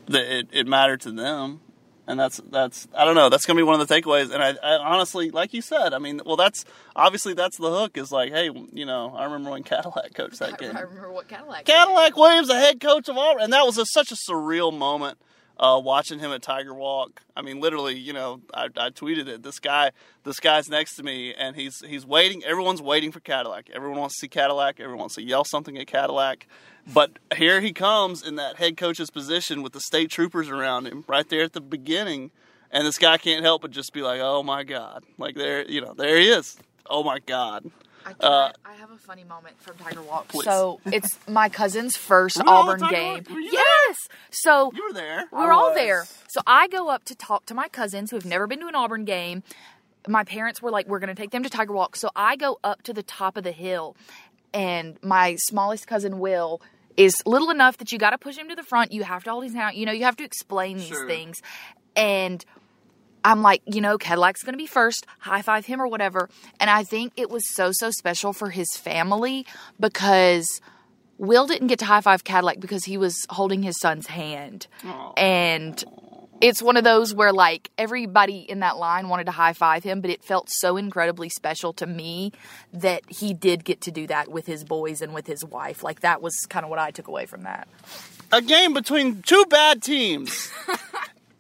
it 0.10 0.48
it 0.52 0.68
mattered 0.68 1.02
to 1.02 1.12
them, 1.12 1.62
and 2.08 2.20
that's 2.20 2.42
that's 2.50 2.88
I 2.96 3.06
don't 3.06 3.16
know. 3.16 3.30
That's 3.30 3.46
gonna 3.46 3.58
be 3.58 3.64
one 3.64 3.80
of 3.80 3.88
the 3.88 3.94
takeaways. 3.94 4.32
And 4.32 4.44
I, 4.44 4.56
I 4.62 4.78
honestly, 4.78 5.32
like 5.32 5.54
you 5.54 5.62
said, 5.62 5.94
I 5.94 6.00
mean, 6.00 6.22
well, 6.26 6.36
that's 6.36 6.66
obviously 6.96 7.34
that's 7.34 7.58
the 7.58 7.70
hook. 7.70 7.98
Is 7.98 8.12
like, 8.12 8.32
hey, 8.32 8.50
you 8.74 8.86
know, 8.86 9.14
I 9.16 9.26
remember 9.26 9.52
when 9.52 9.64
Cadillac 9.64 10.14
coached 10.14 10.40
that 10.40 10.58
game. 10.58 10.72
I 10.76 10.82
remember 10.82 11.12
what 11.12 11.28
Cadillac. 11.28 11.66
Cadillac 11.66 12.16
Williams, 12.16 12.48
the 12.48 12.56
head 12.56 12.80
coach 12.80 13.10
of 13.10 13.18
Auburn, 13.18 13.44
and 13.44 13.54
that 13.54 13.66
was 13.66 13.78
a, 13.78 13.86
such 13.86 14.12
a 14.12 14.16
surreal 14.16 14.76
moment. 14.76 15.18
Uh, 15.58 15.80
watching 15.82 16.20
him 16.20 16.32
at 16.32 16.42
Tiger 16.42 16.74
Walk, 16.74 17.22
I 17.34 17.42
mean, 17.42 17.62
literally, 17.62 17.98
you 17.98 18.12
know, 18.12 18.42
I, 18.54 18.66
I 18.76 18.90
tweeted 18.90 19.28
it. 19.28 19.42
This 19.42 19.60
guy, 19.60 19.92
this 20.26 20.42
guy's 20.42 20.68
next 20.68 20.96
to 20.96 21.04
me, 21.04 21.34
and 21.34 21.56
he's 21.56 21.80
he's 21.80 22.06
waiting. 22.06 22.44
Everyone's 22.44 22.82
waiting 22.82 23.14
for 23.14 23.22
Cadillac. 23.22 23.70
Everyone 23.74 24.00
wants 24.00 24.16
to 24.16 24.20
see 24.20 24.28
Cadillac. 24.28 24.82
Everyone 24.82 25.00
wants 25.00 25.16
to 25.16 25.24
yell 25.24 25.46
something 25.46 25.78
at 25.78 25.88
Cadillac. 25.88 26.48
But 26.94 27.20
here 27.38 27.62
he 27.62 27.72
comes 27.72 28.22
in 28.22 28.36
that 28.36 28.58
head 28.58 28.76
coach's 28.76 29.10
position 29.10 29.64
with 29.64 29.72
the 29.72 29.80
state 29.80 30.12
troopers 30.12 30.50
around 30.50 30.88
him, 30.88 31.06
right 31.08 31.28
there 31.28 31.44
at 31.44 31.54
the 31.54 31.62
beginning, 31.62 32.32
and 32.70 32.86
this 32.86 32.98
guy 32.98 33.18
can't 33.18 33.44
help 33.44 33.62
but 33.62 33.72
just 33.72 33.94
be 33.94 34.02
like, 34.02 34.20
"Oh 34.22 34.44
my 34.44 34.64
god!" 34.64 35.06
Like 35.18 35.36
there, 35.36 35.66
you 35.70 35.80
know, 35.80 35.94
there 35.94 36.18
he 36.18 36.28
is. 36.28 36.58
Oh 36.90 37.04
my 37.04 37.20
god. 37.20 37.72
I, 38.06 38.14
can, 38.14 38.32
Uh, 38.32 38.52
I 38.66 38.74
have 38.76 38.92
a 38.92 38.98
funny 38.98 39.24
moment 39.24 39.60
from 39.60 39.76
Tiger 39.78 40.02
Walk. 40.02 40.28
Please. 40.28 40.44
So 40.46 40.80
it's 40.86 41.18
my 41.28 41.50
cousin's 41.50 41.98
first 41.98 42.38
we 42.38 42.44
Auburn 42.46 42.80
Tiger 42.80 42.96
game. 42.96 43.14
Walk? 43.16 43.30
Were 43.32 43.40
you 43.40 43.50
Yes. 43.52 43.98
So 44.32 44.72
You 44.76 44.84
were 44.88 44.94
there. 44.94 45.24
we 45.32 45.40
were 45.40 45.52
all 45.52 45.74
there. 45.74 46.06
So 46.28 46.42
I 46.46 46.68
go 46.68 46.90
up 46.90 47.04
to 47.06 47.16
talk 47.16 47.46
to 47.48 47.54
my 47.54 47.68
cousins 47.68 48.12
who 48.12 48.18
have 48.18 48.26
never 48.26 48.48
been 48.48 48.60
to 48.60 48.68
an 48.68 48.76
Auburn 48.76 49.06
game. 49.06 49.44
My 50.08 50.24
parents 50.24 50.62
were 50.62 50.70
like, 50.70 50.88
"We're 50.88 51.00
going 51.00 51.16
to 51.16 51.20
take 51.20 51.32
them 51.32 51.42
to 51.44 51.50
Tiger 51.50 51.74
Walk." 51.74 51.96
So 51.96 52.10
I 52.16 52.36
go 52.36 52.60
up 52.64 52.84
to 52.84 52.94
the 52.94 53.02
top 53.02 53.38
of 53.38 53.44
the 53.44 53.52
hill, 53.52 53.96
and 54.54 54.98
my 55.02 55.36
smallest 55.48 55.88
cousin 55.88 56.20
Will 56.20 56.62
is 56.96 57.16
little 57.26 57.50
enough 57.50 57.78
that 57.78 57.92
you 57.92 57.98
got 57.98 58.12
to 58.12 58.18
push 58.20 58.38
him 58.38 58.48
to 58.50 58.56
the 58.56 58.64
front. 58.64 58.92
You 58.92 59.04
have 59.04 59.24
to 59.24 59.32
hold 59.32 59.44
his 59.44 59.54
hand. 59.54 59.76
You 59.78 59.86
know, 59.88 59.92
you 59.92 60.04
have 60.06 60.16
to 60.18 60.24
explain 60.24 60.78
these 60.78 60.88
Sure. 60.90 61.08
things, 61.08 61.42
and 61.96 62.46
I'm 63.26 63.42
like, 63.42 63.64
you 63.66 63.82
know, 63.82 63.98
Cadillac's 63.98 64.44
going 64.44 64.54
to 64.54 64.58
be 64.58 64.68
first, 64.68 65.06
high 65.18 65.42
five 65.42 65.66
him 65.66 65.82
or 65.82 65.88
whatever. 65.88 66.30
And 66.60 66.70
I 66.70 66.84
think 66.84 67.12
it 67.18 67.30
was 67.30 67.44
so, 67.56 67.72
so 67.74 67.90
special 67.90 68.34
for 68.34 68.52
his 68.52 68.78
family 68.78 69.48
because 69.80 70.62
Will 71.18 71.48
didn't 71.48 71.68
get 71.68 71.80
to 71.80 71.86
high 71.86 72.02
five 72.02 72.24
Cadillac 72.24 72.60
because 72.60 72.86
he 72.86 72.98
was 72.98 73.26
holding 73.32 73.64
his 73.64 73.80
son's 73.80 74.06
hand. 74.08 74.68
And 75.18 75.84
it's 76.40 76.62
one 76.62 76.78
of 76.78 76.84
those 76.84 77.16
where, 77.16 77.34
like, 77.34 77.72
everybody 77.78 78.40
in 78.40 78.60
that 78.60 78.78
line 78.78 79.10
wanted 79.10 79.26
to 79.26 79.32
high 79.32 79.54
five 79.54 79.84
him, 79.84 80.02
but 80.02 80.12
it 80.12 80.24
felt 80.24 80.50
so 80.52 80.78
incredibly 80.78 81.30
special 81.30 81.74
to 81.74 81.88
me 81.88 82.32
that 82.74 83.02
he 83.10 83.34
did 83.34 83.64
get 83.64 83.82
to 83.82 83.92
do 83.92 84.06
that 84.06 84.28
with 84.30 84.46
his 84.46 84.64
boys 84.64 85.02
and 85.02 85.14
with 85.16 85.26
his 85.26 85.44
wife. 85.44 85.82
Like, 85.82 86.02
that 86.02 86.22
was 86.22 86.46
kind 86.48 86.64
of 86.64 86.70
what 86.70 86.78
I 86.78 86.92
took 86.92 87.08
away 87.08 87.26
from 87.26 87.44
that. 87.44 87.68
a 88.32 88.42
game 88.42 88.74
between 88.74 89.24
two 89.24 89.46
bad 89.50 89.82
teams. 89.82 90.52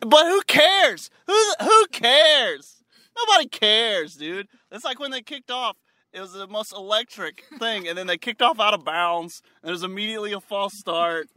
but 0.06 0.26
who 0.26 0.42
cares? 0.44 1.10
Who 1.28 1.54
who 1.62 1.88
cares? 1.88 2.84
Nobody 3.18 3.48
cares, 3.48 4.16
dude. 4.16 4.48
It's 4.72 4.86
like 4.86 5.00
when 5.00 5.12
they 5.12 5.22
kicked 5.22 5.52
off. 5.52 5.78
It 6.14 6.22
was 6.22 6.32
the 6.32 6.48
most 6.48 6.72
electric 6.74 7.44
thing, 7.60 7.88
and 7.88 7.98
then 7.98 8.08
they 8.08 8.18
kicked 8.18 8.42
off 8.42 8.60
out 8.60 8.74
of 8.74 8.86
bounds, 8.86 9.42
and 9.62 9.72
was 9.72 9.84
immediately 9.84 10.32
a 10.32 10.40
false 10.40 10.74
start, 10.78 11.28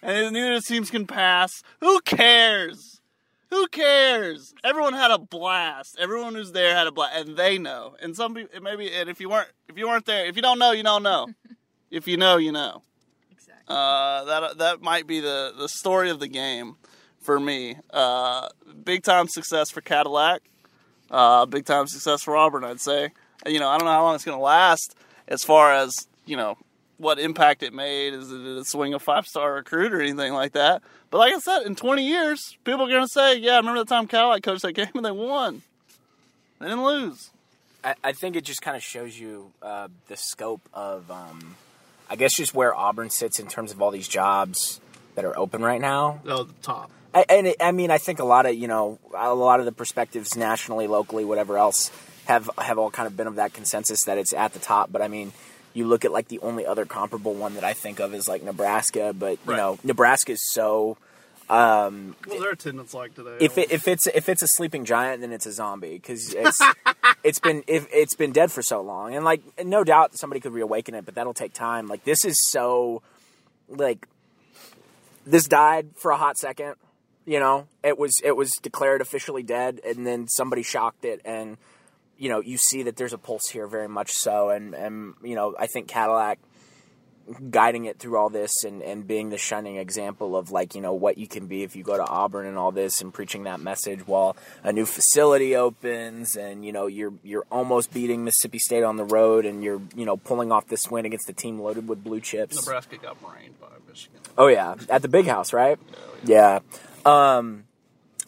and 0.00 0.32
neither 0.32 0.54
of 0.54 0.62
the 0.62 0.68
teams 0.68 0.90
can 0.90 1.06
pass. 1.06 1.62
Who 1.80 2.00
cares? 2.00 3.00
Who 3.50 3.66
cares? 3.68 4.54
Everyone 4.62 4.92
had 4.92 5.10
a 5.10 5.18
blast. 5.18 5.96
Everyone 5.98 6.34
who's 6.34 6.52
there 6.52 6.74
had 6.74 6.86
a 6.86 6.92
blast, 6.92 7.16
and 7.16 7.36
they 7.36 7.58
know. 7.58 7.96
And 8.00 8.14
some 8.14 8.34
people, 8.34 8.60
maybe, 8.60 8.92
and 8.92 9.08
if 9.08 9.20
you 9.20 9.28
weren't, 9.28 9.48
if 9.68 9.76
you 9.76 9.88
weren't 9.88 10.06
there, 10.06 10.26
if 10.26 10.36
you 10.36 10.42
don't 10.42 10.58
know, 10.58 10.72
you 10.72 10.82
don't 10.82 11.02
know. 11.02 11.28
if 11.90 12.06
you 12.06 12.16
know, 12.16 12.36
you 12.36 12.52
know. 12.52 12.82
Exactly. 13.32 13.64
Uh, 13.66 14.24
that 14.24 14.58
that 14.58 14.82
might 14.82 15.06
be 15.06 15.20
the 15.20 15.52
the 15.56 15.68
story 15.68 16.10
of 16.10 16.20
the 16.20 16.28
game 16.28 16.76
for 17.28 17.38
me. 17.38 17.76
Uh, 17.90 18.48
big 18.84 19.02
time 19.02 19.28
success 19.28 19.70
for 19.70 19.82
Cadillac. 19.82 20.40
Uh, 21.10 21.44
big 21.44 21.66
time 21.66 21.86
success 21.86 22.22
for 22.22 22.34
Auburn, 22.34 22.64
I'd 22.64 22.80
say. 22.80 23.10
You 23.46 23.60
know, 23.60 23.68
I 23.68 23.76
don't 23.76 23.84
know 23.84 23.92
how 23.92 24.04
long 24.04 24.14
it's 24.14 24.24
going 24.24 24.38
to 24.38 24.42
last. 24.42 24.94
As 25.28 25.44
far 25.44 25.74
as 25.74 25.92
you 26.24 26.38
know, 26.38 26.56
what 26.96 27.18
impact 27.18 27.62
it 27.62 27.74
made 27.74 28.14
is 28.14 28.32
it 28.32 28.40
a 28.40 28.64
swing 28.64 28.94
a 28.94 28.98
five 28.98 29.26
star 29.26 29.52
recruit 29.52 29.92
or 29.92 30.00
anything 30.00 30.32
like 30.32 30.52
that. 30.52 30.80
But 31.10 31.18
like 31.18 31.34
I 31.34 31.38
said, 31.38 31.64
in 31.66 31.76
20 31.76 32.02
years, 32.02 32.56
people 32.64 32.86
are 32.86 32.88
going 32.88 33.02
to 33.04 33.08
say, 33.08 33.36
"Yeah, 33.36 33.52
I 33.52 33.56
remember 33.58 33.80
the 33.80 33.84
time 33.84 34.06
Cadillac 34.06 34.42
coached 34.42 34.62
that 34.62 34.72
game 34.72 34.88
and 34.94 35.04
they 35.04 35.10
won. 35.10 35.60
They 36.60 36.68
didn't 36.68 36.82
lose." 36.82 37.28
I, 37.84 37.94
I 38.02 38.12
think 38.12 38.36
it 38.36 38.44
just 38.44 38.62
kind 38.62 38.74
of 38.74 38.82
shows 38.82 39.20
you 39.20 39.52
uh, 39.60 39.88
the 40.06 40.16
scope 40.16 40.66
of, 40.72 41.10
um, 41.10 41.56
I 42.08 42.16
guess, 42.16 42.34
just 42.34 42.54
where 42.54 42.74
Auburn 42.74 43.10
sits 43.10 43.38
in 43.38 43.48
terms 43.48 43.70
of 43.70 43.82
all 43.82 43.90
these 43.90 44.08
jobs 44.08 44.80
that 45.14 45.26
are 45.26 45.38
open 45.38 45.60
right 45.60 45.80
now. 45.80 46.22
Oh, 46.26 46.44
the 46.44 46.54
top. 46.62 46.90
I, 47.14 47.24
and 47.28 47.46
it, 47.48 47.56
I 47.60 47.72
mean, 47.72 47.90
I 47.90 47.98
think 47.98 48.18
a 48.18 48.24
lot 48.24 48.46
of 48.46 48.54
you 48.54 48.68
know, 48.68 48.98
a 49.16 49.34
lot 49.34 49.60
of 49.60 49.66
the 49.66 49.72
perspectives 49.72 50.36
nationally, 50.36 50.86
locally, 50.86 51.24
whatever 51.24 51.56
else, 51.58 51.90
have 52.26 52.50
have 52.58 52.78
all 52.78 52.90
kind 52.90 53.06
of 53.06 53.16
been 53.16 53.26
of 53.26 53.36
that 53.36 53.52
consensus 53.54 54.00
that 54.06 54.18
it's 54.18 54.32
at 54.32 54.52
the 54.52 54.58
top. 54.58 54.92
But 54.92 55.00
I 55.02 55.08
mean, 55.08 55.32
you 55.74 55.86
look 55.86 56.04
at 56.04 56.12
like 56.12 56.28
the 56.28 56.38
only 56.40 56.66
other 56.66 56.84
comparable 56.84 57.34
one 57.34 57.54
that 57.54 57.64
I 57.64 57.72
think 57.72 57.98
of 58.00 58.12
is 58.14 58.28
like 58.28 58.42
Nebraska, 58.42 59.14
but 59.18 59.38
you 59.44 59.52
Right. 59.52 59.56
know, 59.56 59.78
Nebraska 59.82 60.32
is 60.32 60.42
so. 60.50 60.96
Um, 61.48 62.14
What's 62.26 62.40
their 62.42 62.50
attendance 62.50 62.92
like 62.92 63.14
today? 63.14 63.38
if 63.40 63.56
it, 63.56 63.72
if 63.72 63.88
it's 63.88 64.06
if 64.08 64.28
it's 64.28 64.42
a 64.42 64.46
sleeping 64.48 64.84
giant, 64.84 65.22
then 65.22 65.32
it's 65.32 65.46
a 65.46 65.52
zombie 65.52 65.94
because 65.94 66.34
it's 66.34 66.60
it's 67.24 67.38
been 67.38 67.64
if 67.66 67.86
it's 67.90 68.14
been 68.14 68.32
dead 68.32 68.52
for 68.52 68.60
so 68.62 68.82
long, 68.82 69.14
and 69.14 69.24
like 69.24 69.40
no 69.64 69.82
doubt 69.82 70.14
somebody 70.18 70.40
could 70.40 70.52
reawaken 70.52 70.94
it, 70.94 71.06
but 71.06 71.14
that'll 71.14 71.32
take 71.32 71.54
time. 71.54 71.86
Like 71.88 72.04
this 72.04 72.26
is 72.26 72.36
so 72.50 73.00
like 73.66 74.06
this 75.26 75.46
died 75.48 75.88
for 75.96 76.10
a 76.10 76.18
hot 76.18 76.36
second. 76.36 76.74
You 77.28 77.40
know, 77.40 77.68
it 77.82 77.98
was 77.98 78.14
it 78.24 78.36
was 78.36 78.50
declared 78.62 79.02
officially 79.02 79.42
dead, 79.42 79.82
and 79.84 80.06
then 80.06 80.28
somebody 80.28 80.62
shocked 80.62 81.04
it, 81.04 81.20
and 81.26 81.58
you 82.16 82.30
know 82.30 82.40
you 82.40 82.56
see 82.56 82.82
that 82.84 82.96
there's 82.96 83.12
a 83.12 83.18
pulse 83.18 83.48
here, 83.48 83.66
very 83.66 83.86
much 83.86 84.12
so, 84.12 84.48
and 84.48 84.74
and 84.74 85.12
you 85.22 85.34
know 85.34 85.54
I 85.58 85.66
think 85.66 85.88
Cadillac 85.88 86.38
guiding 87.50 87.84
it 87.84 87.98
through 87.98 88.16
all 88.16 88.30
this 88.30 88.64
and, 88.64 88.80
and 88.80 89.06
being 89.06 89.28
the 89.28 89.36
shining 89.36 89.76
example 89.76 90.34
of 90.34 90.50
like 90.50 90.74
you 90.74 90.80
know 90.80 90.94
what 90.94 91.18
you 91.18 91.26
can 91.26 91.46
be 91.46 91.62
if 91.62 91.76
you 91.76 91.82
go 91.82 91.98
to 91.98 92.06
auburn 92.06 92.46
and 92.46 92.56
all 92.56 92.72
this 92.72 93.02
and 93.02 93.12
preaching 93.12 93.44
that 93.44 93.60
message 93.60 94.06
while 94.06 94.34
a 94.62 94.72
new 94.72 94.86
facility 94.86 95.54
opens 95.54 96.36
and 96.36 96.64
you 96.64 96.72
know 96.72 96.86
you're 96.86 97.12
you're 97.22 97.44
almost 97.50 97.92
beating 97.92 98.24
mississippi 98.24 98.58
state 98.58 98.82
on 98.82 98.96
the 98.96 99.04
road 99.04 99.44
and 99.44 99.62
you're 99.62 99.82
you 99.94 100.06
know 100.06 100.16
pulling 100.16 100.50
off 100.50 100.66
this 100.68 100.90
win 100.90 101.04
against 101.04 101.28
a 101.28 101.34
team 101.34 101.60
loaded 101.60 101.86
with 101.86 102.02
blue 102.02 102.20
chips 102.20 102.56
Nebraska 102.56 102.96
got 102.96 103.20
brained 103.20 103.60
by 103.60 103.66
Michigan. 103.86 104.20
Oh 104.38 104.46
yeah, 104.46 104.76
at 104.88 105.02
the 105.02 105.08
big 105.08 105.26
house, 105.26 105.52
right? 105.52 105.78
Yeah. 106.24 106.60
Um, 107.04 107.64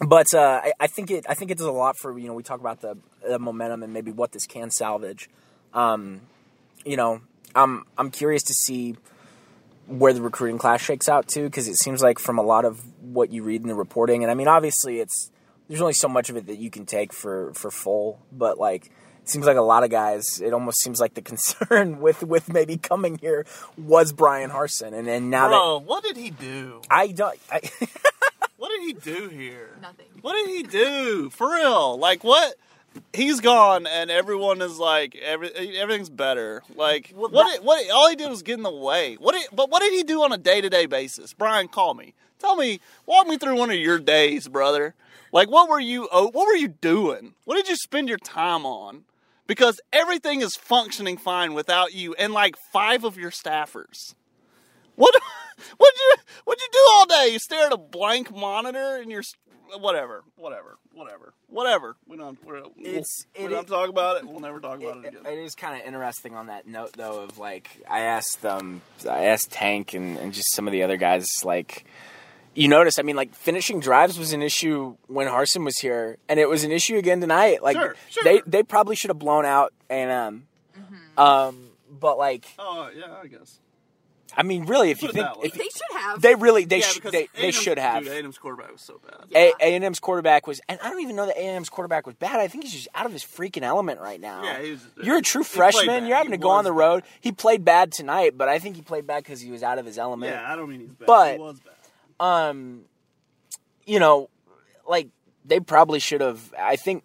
but 0.00 0.32
uh, 0.34 0.60
I, 0.64 0.72
I 0.80 0.86
think 0.86 1.10
it. 1.10 1.26
I 1.28 1.34
think 1.34 1.50
it 1.50 1.58
does 1.58 1.66
a 1.66 1.72
lot 1.72 1.96
for 1.98 2.18
you 2.18 2.26
know. 2.26 2.34
We 2.34 2.42
talk 2.42 2.60
about 2.60 2.80
the, 2.80 2.96
the 3.26 3.38
momentum 3.38 3.82
and 3.82 3.92
maybe 3.92 4.10
what 4.10 4.32
this 4.32 4.46
can 4.46 4.70
salvage. 4.70 5.28
Um, 5.74 6.22
you 6.84 6.96
know, 6.96 7.20
I'm 7.54 7.84
I'm 7.98 8.10
curious 8.10 8.42
to 8.44 8.54
see 8.54 8.96
where 9.86 10.12
the 10.12 10.22
recruiting 10.22 10.56
class 10.56 10.80
shakes 10.80 11.08
out 11.08 11.28
too, 11.28 11.44
because 11.44 11.68
it 11.68 11.76
seems 11.76 12.02
like 12.02 12.18
from 12.18 12.38
a 12.38 12.42
lot 12.42 12.64
of 12.64 12.82
what 13.02 13.30
you 13.30 13.42
read 13.42 13.60
in 13.60 13.68
the 13.68 13.74
reporting, 13.74 14.22
and 14.22 14.30
I 14.30 14.34
mean, 14.34 14.48
obviously, 14.48 15.00
it's 15.00 15.30
there's 15.68 15.82
only 15.82 15.92
so 15.92 16.08
much 16.08 16.30
of 16.30 16.36
it 16.36 16.46
that 16.46 16.58
you 16.58 16.70
can 16.70 16.86
take 16.86 17.12
for 17.12 17.52
for 17.54 17.70
full, 17.70 18.20
but 18.32 18.58
like. 18.58 18.90
It 19.22 19.28
seems 19.28 19.44
like 19.44 19.58
a 19.58 19.62
lot 19.62 19.84
of 19.84 19.90
guys. 19.90 20.40
It 20.40 20.54
almost 20.54 20.80
seems 20.80 20.98
like 20.98 21.12
the 21.12 21.20
concern 21.32 22.00
with 22.00 22.22
with 22.22 22.48
maybe 22.48 22.78
coming 22.78 23.18
here 23.18 23.44
was 23.76 24.14
Bryan 24.14 24.48
Harsin, 24.48 24.94
and 24.94 25.06
then 25.06 25.28
now 25.28 25.48
that 25.48 25.54
Bro, 25.54 25.80
what 25.80 26.02
did 26.02 26.16
he 26.16 26.30
do? 26.30 26.80
I 26.90 27.08
don't. 27.08 27.38
I, 27.52 27.60
What 28.60 28.68
did 28.72 28.82
he 28.82 28.92
do 28.92 29.30
here? 29.30 29.70
Nothing. 29.80 30.04
What 30.20 30.34
did 30.34 30.54
he 30.54 30.62
do? 30.62 31.30
For 31.30 31.50
real? 31.50 31.98
Like 31.98 32.22
what? 32.22 32.56
He's 33.14 33.40
gone, 33.40 33.86
and 33.86 34.10
everyone 34.10 34.60
is 34.60 34.76
like, 34.76 35.14
every, 35.16 35.48
everything's 35.78 36.10
better. 36.10 36.62
Like 36.76 37.10
Well, 37.16 37.30
what? 37.30 37.54
did, 37.54 37.64
what? 37.64 37.90
All 37.90 38.10
he 38.10 38.16
did 38.16 38.28
was 38.28 38.42
get 38.42 38.58
in 38.58 38.62
the 38.62 38.70
way. 38.70 39.14
What? 39.14 39.32
Did, 39.32 39.46
but 39.50 39.70
what 39.70 39.80
did 39.80 39.94
he 39.94 40.02
do 40.02 40.22
on 40.24 40.32
a 40.32 40.36
day 40.36 40.60
to 40.60 40.68
day 40.68 40.84
basis? 40.84 41.32
Brian, 41.32 41.68
call 41.68 41.94
me. 41.94 42.12
Tell 42.38 42.54
me. 42.54 42.80
Walk 43.06 43.26
me 43.26 43.38
through 43.38 43.56
one 43.56 43.70
of 43.70 43.76
your 43.76 43.98
days, 43.98 44.46
brother. 44.46 44.94
Like 45.32 45.48
what 45.48 45.70
were 45.70 45.80
you? 45.80 46.10
Oh, 46.12 46.28
what 46.30 46.46
were 46.46 46.54
you 46.54 46.68
doing? 46.68 47.32
What 47.46 47.56
did 47.56 47.66
you 47.66 47.76
spend 47.76 48.10
your 48.10 48.18
time 48.18 48.66
on? 48.66 49.04
Because 49.46 49.80
everything 49.90 50.42
is 50.42 50.54
functioning 50.54 51.16
fine 51.16 51.54
without 51.54 51.94
you 51.94 52.12
and 52.14 52.34
like 52.34 52.56
five 52.74 53.04
of 53.04 53.16
your 53.16 53.30
staffers. 53.30 54.14
What? 55.00 55.14
What'd 55.78 55.98
you? 55.98 56.14
What'd 56.44 56.60
you 56.60 56.68
do 56.72 56.78
all 56.92 57.06
day? 57.06 57.28
You 57.32 57.38
stare 57.38 57.66
at 57.66 57.72
a 57.72 57.78
blank 57.78 58.34
monitor 58.34 58.96
and 59.00 59.10
you're 59.10 59.22
whatever, 59.78 60.24
whatever, 60.36 60.78
whatever, 60.92 61.32
whatever. 61.48 61.96
We 62.06 62.16
don't. 62.16 62.38
We're, 62.44 62.58
It's- 62.78 63.24
we 63.38 63.44
it 63.44 63.48
don't 63.48 63.64
is- 63.64 63.70
talk 63.70 63.88
about 63.88 64.16
it. 64.18 64.26
We'll 64.26 64.40
never 64.40 64.58
talk 64.60 64.80
about 64.82 64.98
it 64.98 65.04
it, 65.06 65.08
again. 65.20 65.32
it 65.32 65.38
is 65.38 65.54
kind 65.54 65.80
of 65.80 65.86
interesting 65.86 66.34
on 66.34 66.46
that 66.48 66.66
note, 66.66 66.92
though. 66.96 67.22
Of 67.22 67.38
like, 67.38 67.68
I 67.88 68.00
asked 68.00 68.44
um, 68.44 68.82
I 69.08 69.24
asked 69.26 69.50
Tank 69.52 69.94
and, 69.94 70.16
and 70.18 70.32
just 70.34 70.52
some 70.54 70.66
of 70.66 70.72
the 70.72 70.82
other 70.82 70.96
guys. 70.96 71.26
Like, 71.44 71.84
you 72.54 72.66
notice, 72.68 72.98
I 72.98 73.02
mean, 73.02 73.16
like 73.16 73.34
finishing 73.34 73.80
drives 73.80 74.18
was 74.18 74.32
an 74.32 74.42
issue 74.42 74.96
when 75.06 75.28
Harsin 75.28 75.64
was 75.64 75.78
here, 75.78 76.16
and 76.28 76.40
it 76.40 76.48
was 76.48 76.64
an 76.64 76.72
issue 76.72 76.96
again 76.96 77.20
tonight. 77.20 77.62
Like, 77.62 77.76
Sure, 77.76 77.94
sure. 78.08 78.24
they 78.24 78.42
they 78.46 78.62
probably 78.62 78.96
should 78.96 79.10
have 79.10 79.18
blown 79.20 79.44
out 79.46 79.72
and 79.88 80.10
um, 80.10 80.42
um, 81.16 81.68
but 81.90 82.18
like, 82.18 82.46
Oh 82.58 82.90
yeah, 82.94 83.14
I 83.22 83.26
guess. 83.28 83.60
I 84.36 84.42
mean, 84.42 84.64
really, 84.66 84.90
if 84.90 85.02
you 85.02 85.08
Put 85.08 85.16
it 85.16 85.22
think 85.34 85.44
if 85.46 85.52
They 85.54 85.64
should 85.64 85.96
have. 86.00 86.20
they 86.22 86.34
really 86.34 86.64
they 86.64 86.78
yeah, 86.78 86.86
sh- 86.86 87.00
they, 87.04 87.10
they 87.10 87.42
A&M 87.44 87.50
should 87.52 87.78
have. 87.78 88.04
Dude, 88.04 88.12
A&M's 88.12 88.38
quarterback 88.38 88.72
was 88.72 88.80
so 88.80 89.00
bad. 89.04 89.26
A 89.34 89.52
and 89.60 89.84
M's 89.84 90.00
quarterback 90.00 90.46
was, 90.46 90.60
and 90.68 90.78
I 90.82 90.90
don't 90.90 91.00
even 91.00 91.16
know 91.16 91.26
that 91.26 91.36
A 91.36 91.40
and 91.40 91.56
M's 91.56 91.68
quarterback 91.68 92.06
was 92.06 92.14
bad. 92.16 92.38
I 92.40 92.48
think 92.48 92.64
he's 92.64 92.72
just 92.72 92.88
out 92.94 93.06
of 93.06 93.12
his 93.12 93.22
freaking 93.24 93.62
element 93.62 94.00
right 94.00 94.20
now. 94.20 94.42
Yeah, 94.44 94.60
he 94.62 94.70
was- 94.72 94.86
You're 95.02 95.16
a 95.18 95.22
true 95.22 95.42
freshman. 95.44 96.06
You're 96.06 96.16
having 96.16 96.32
He 96.32 96.38
to 96.38 96.42
go 96.42 96.50
on 96.50 96.58
was 96.58 96.64
the 96.66 96.70
bad. 96.72 96.78
road. 96.78 97.02
He 97.20 97.32
played 97.32 97.64
bad 97.64 97.92
tonight, 97.92 98.36
but 98.36 98.48
I 98.48 98.58
think 98.58 98.76
he 98.76 98.82
played 98.82 99.06
bad 99.06 99.22
because 99.24 99.40
he 99.40 99.50
was 99.50 99.62
out 99.62 99.78
of 99.78 99.86
his 99.86 99.98
element. 99.98 100.32
Yeah, 100.32 100.50
I 100.52 100.56
don't 100.56 100.68
mean 100.68 100.80
he's 100.80 100.90
bad. 100.90 101.06
But- 101.06 101.32
he 101.34 101.38
was 101.40 101.60
bad. 101.60 101.74
Um, 102.50 102.82
you 103.86 103.98
know, 103.98 104.28
like 104.86 105.08
they 105.44 105.60
probably 105.60 105.98
should 106.00 106.20
have. 106.20 106.52
I 106.58 106.76
think 106.76 107.02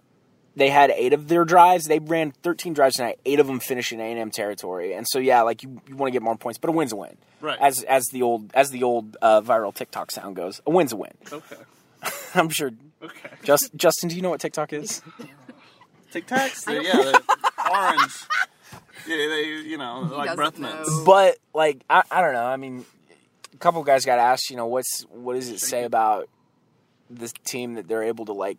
they 0.56 0.70
had 0.70 0.92
eight 0.92 1.14
of 1.14 1.28
their 1.28 1.44
drives. 1.46 1.86
They 1.86 2.00
ran 2.00 2.32
13 2.32 2.74
drives 2.74 2.96
tonight. 2.96 3.20
Eight 3.26 3.40
of 3.40 3.48
them 3.48 3.60
finished 3.60 3.92
in 3.92 4.00
A 4.00 4.04
and 4.04 4.20
M 4.20 4.32
territory. 4.32 4.94
And 4.94 5.06
so 5.08 5.20
yeah, 5.20 5.42
like 5.42 5.64
you, 5.64 5.82
you 5.88 5.96
want 5.96 6.10
to 6.10 6.12
get 6.12 6.22
more 6.22 6.38
points, 6.38 6.58
but 6.58 6.70
a 6.70 6.74
win's 6.74 6.92
a 6.92 6.96
win. 6.96 7.18
Right. 7.42 7.60
As 7.60 7.84
as 7.84 8.06
the 8.08 8.22
old 8.22 8.52
as 8.54 8.72
the 8.72 8.84
old 8.84 9.18
uh, 9.22 9.42
viral 9.42 9.74
TikTok 9.74 10.12
sound 10.12 10.36
goes, 10.36 10.62
a 10.66 10.72
win's 10.72 10.94
a 10.94 10.96
win. 10.96 11.12
Okay. 11.32 11.58
I'm 12.36 12.50
sure. 12.50 12.72
Okay. 13.02 13.30
Just 13.44 13.76
Justin, 13.76 14.10
do 14.10 14.16
you 14.16 14.22
know 14.22 14.30
what 14.30 14.40
TikTok 14.40 14.74
is? 14.74 15.02
Tic 16.12 16.28
Tacs. 16.28 16.66
Yeah, 16.72 16.82
the 16.94 17.22
orange. 17.72 18.24
Yeah, 19.06 19.28
they 19.28 19.44
you 19.68 19.78
know 19.78 20.10
like 20.12 20.36
breath 20.36 20.58
know. 20.58 20.74
mints. 20.74 21.04
but 21.06 21.38
like 21.54 21.84
I, 21.90 22.04
I 22.10 22.22
don't 22.22 22.34
know. 22.34 22.46
I 22.46 22.56
mean, 22.56 22.86
a 23.54 23.58
couple 23.58 23.84
guys 23.84 24.06
got 24.06 24.18
asked. 24.18 24.50
You 24.50 24.56
know, 24.56 24.68
what's 24.68 25.02
what 25.10 25.34
does 25.34 25.50
it 25.50 25.60
say 25.60 25.84
about 25.84 26.30
this 27.10 27.34
team 27.44 27.74
that 27.76 27.88
they're 27.88 28.04
able 28.04 28.26
to 28.26 28.34
like 28.34 28.58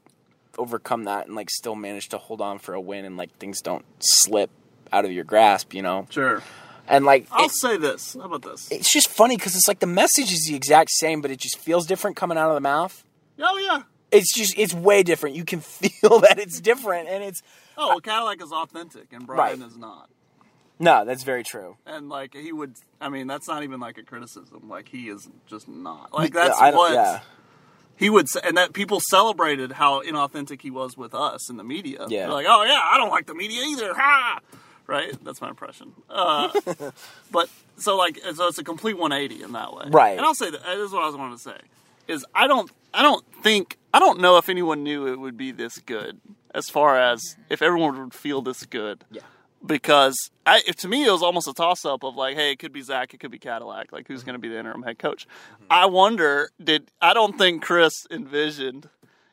overcome 0.59 1.05
that 1.05 1.27
and 1.27 1.35
like 1.37 1.51
still 1.51 1.75
manage 1.75 2.09
to 2.11 2.19
hold 2.19 2.41
on 2.41 2.59
for 2.59 2.75
a 2.75 2.81
win 2.81 3.05
and 3.05 3.17
like 3.17 3.37
things 3.39 3.61
don't 3.61 3.85
slip 4.01 4.51
out 4.93 5.05
of 5.05 5.13
your 5.13 5.25
grasp. 5.25 5.75
You 5.75 5.83
know, 5.83 6.07
Sure. 6.11 6.43
and 6.89 7.05
like 7.05 7.27
I'll 7.31 7.47
it- 7.47 7.53
say 7.53 7.77
this. 7.77 8.15
How 8.15 8.23
about 8.23 8.43
this? 8.43 8.71
it's 8.71 8.93
just 8.93 9.09
funny 9.09 9.37
because 9.37 9.55
it's 9.57 9.69
like 9.69 9.81
the 9.81 9.87
message 9.87 10.33
is 10.33 10.47
the 10.49 10.55
exact 10.57 10.91
same, 10.91 11.21
but 11.21 11.31
it 11.31 11.39
just 11.39 11.59
feels 11.59 11.87
different 11.87 12.17
coming 12.17 12.39
out 12.39 12.49
of 12.51 12.55
the 12.55 12.61
mouth. 12.61 13.05
Oh 13.41 13.59
yeah. 13.59 13.83
It's 14.13 14.33
just 14.35 14.57
it's 14.57 14.73
way 14.73 15.03
different. 15.03 15.37
You 15.37 15.45
can 15.45 15.61
feel 15.61 16.21
that 16.21 16.39
it's 16.39 16.61
different, 16.61 17.09
and 17.09 17.23
it's 17.25 17.43
Oh, 17.79 17.89
well, 17.89 18.01
Cadillac 18.01 18.41
is 18.43 18.53
authentic, 18.53 19.13
and 19.13 19.27
Brian 19.27 19.61
Right. 19.61 19.69
is 19.69 19.77
not. 19.77 20.09
no, 20.79 21.05
that's 21.05 21.25
very 21.25 21.43
true. 21.45 21.77
And 21.85 22.09
like 22.09 22.33
he 22.35 22.53
would, 22.53 22.77
I 23.01 23.09
mean, 23.11 23.27
that's 23.27 23.47
not 23.49 23.65
even 23.65 23.81
like 23.81 23.99
a 23.99 24.03
criticism. 24.03 24.69
Like 24.69 24.89
he 24.89 25.09
is 25.11 25.29
just 25.47 25.69
not. 25.69 26.15
Like 26.15 26.33
that's 26.33 26.59
I 26.59 26.71
what 26.71 26.93
yeah. 26.95 27.21
He 27.97 28.11
would 28.11 28.29
say, 28.29 28.41
and 28.45 28.57
that 28.57 28.73
people 28.73 29.01
celebrated 29.01 29.73
how 29.73 30.03
inauthentic 30.03 30.63
he 30.63 30.71
was 30.71 30.97
with 30.97 31.15
us 31.15 31.49
in 31.51 31.57
the 31.57 31.65
media. 31.65 32.07
Yeah. 32.09 32.27
They're 32.27 32.33
like, 32.35 32.47
oh 32.49 32.63
yeah, 32.65 32.81
I 32.85 32.97
don't 32.97 33.11
like 33.11 33.27
the 33.27 33.35
media 33.35 33.63
either. 33.63 33.95
Ha! 33.95 34.41
Right? 34.87 35.13
That's 35.25 35.41
my 35.41 35.49
impression. 35.49 35.93
Uh, 36.09 36.51
but 37.33 37.49
so 37.77 37.97
like, 37.97 38.19
so 38.35 38.47
it's 38.47 38.59
a 38.59 38.65
complete 38.65 38.97
180 38.97 39.43
in 39.43 39.53
that 39.53 39.75
way. 39.75 39.87
Right. 39.89 40.17
And 40.17 40.21
I'll 40.21 40.35
say 40.35 40.51
that 40.51 40.63
this 40.63 40.79
is 40.87 40.93
what 40.93 41.03
I 41.03 41.07
was 41.07 41.17
wanting 41.17 41.37
to 41.37 41.43
say 41.43 41.59
is 42.07 42.25
I 42.35 42.47
don't, 42.47 42.71
I 42.95 43.03
don't 43.03 43.25
think, 43.43 43.79
I 43.93 43.99
don't 43.99 44.21
know 44.21 44.37
if 44.39 44.49
anyone 44.49 44.83
knew 44.85 45.07
it 45.09 45.19
would 45.19 45.37
be 45.37 45.51
this 45.51 45.79
good 45.79 46.21
as 46.55 46.69
far 46.69 46.99
as 46.99 47.21
if 47.51 47.63
everyone 47.63 47.99
would 48.01 48.15
feel 48.15 48.43
this 48.43 48.65
good 48.65 49.05
Yeah. 49.11 49.23
Because 49.65 50.31
I, 50.45 50.61
to 50.61 50.89
me 50.89 51.07
it 51.07 51.11
was 51.11 51.23
almost 51.23 51.49
a 51.49 51.53
toss 51.53 51.85
up 51.85 52.05
of 52.05 52.17
like, 52.17 52.37
hey, 52.37 52.53
it 52.53 52.59
could 52.59 52.73
be 52.73 52.83
Zach, 52.83 53.15
it 53.15 53.21
could 53.21 53.31
be 53.31 53.39
Cadillac, 53.39 53.93
like 53.93 54.09
who's 54.09 54.23
going 54.23 54.35
to 54.35 54.39
be 54.39 54.49
the 54.49 54.59
interim 54.59 54.83
head 54.83 54.99
coach. 54.99 55.27
I 55.71 55.87
wonder, 55.87 56.51
did 56.63 56.91
I 57.01 57.15
don't 57.15 57.39
think 57.39 57.63
Chris 57.63 57.93
envisioned, 58.11 58.89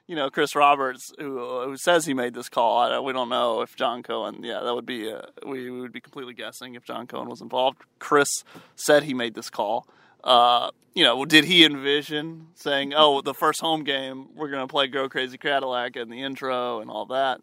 you 0.07 0.15
know, 0.15 0.29
Chris 0.29 0.55
Roberts, 0.55 1.11
who 1.17 1.39
who 1.65 1.77
says 1.77 2.05
he 2.05 2.13
made 2.13 2.33
this 2.33 2.49
call. 2.49 2.77
I, 2.77 2.99
we 2.99 3.13
don't 3.13 3.29
know 3.29 3.61
if 3.61 3.75
John 3.75 4.03
Cohen. 4.03 4.43
Yeah, 4.43 4.61
that 4.61 4.73
would 4.73 4.85
be 4.85 5.11
uh, 5.11 5.21
we, 5.45 5.69
we 5.69 5.81
would 5.81 5.93
be 5.93 6.01
completely 6.01 6.33
guessing 6.33 6.75
if 6.75 6.83
John 6.83 7.07
Cohen 7.07 7.29
was 7.29 7.41
involved. 7.41 7.79
Chris 7.99 8.29
said 8.75 9.03
he 9.03 9.13
made 9.13 9.33
this 9.33 9.49
call. 9.49 9.87
Uh, 10.23 10.71
you 10.93 11.03
know, 11.03 11.25
did 11.25 11.45
he 11.45 11.65
envision 11.65 12.47
saying, 12.55 12.93
"Oh, 12.95 13.21
the 13.21 13.33
first 13.33 13.61
home 13.61 13.83
game, 13.83 14.27
we're 14.35 14.49
going 14.49 14.65
to 14.65 14.71
play 14.71 14.87
Go 14.87 15.09
Crazy 15.09 15.37
Cadillac 15.37 15.95
in 15.95 16.09
the 16.09 16.21
intro 16.21 16.79
and 16.79 16.89
all 16.89 17.05
that"? 17.07 17.41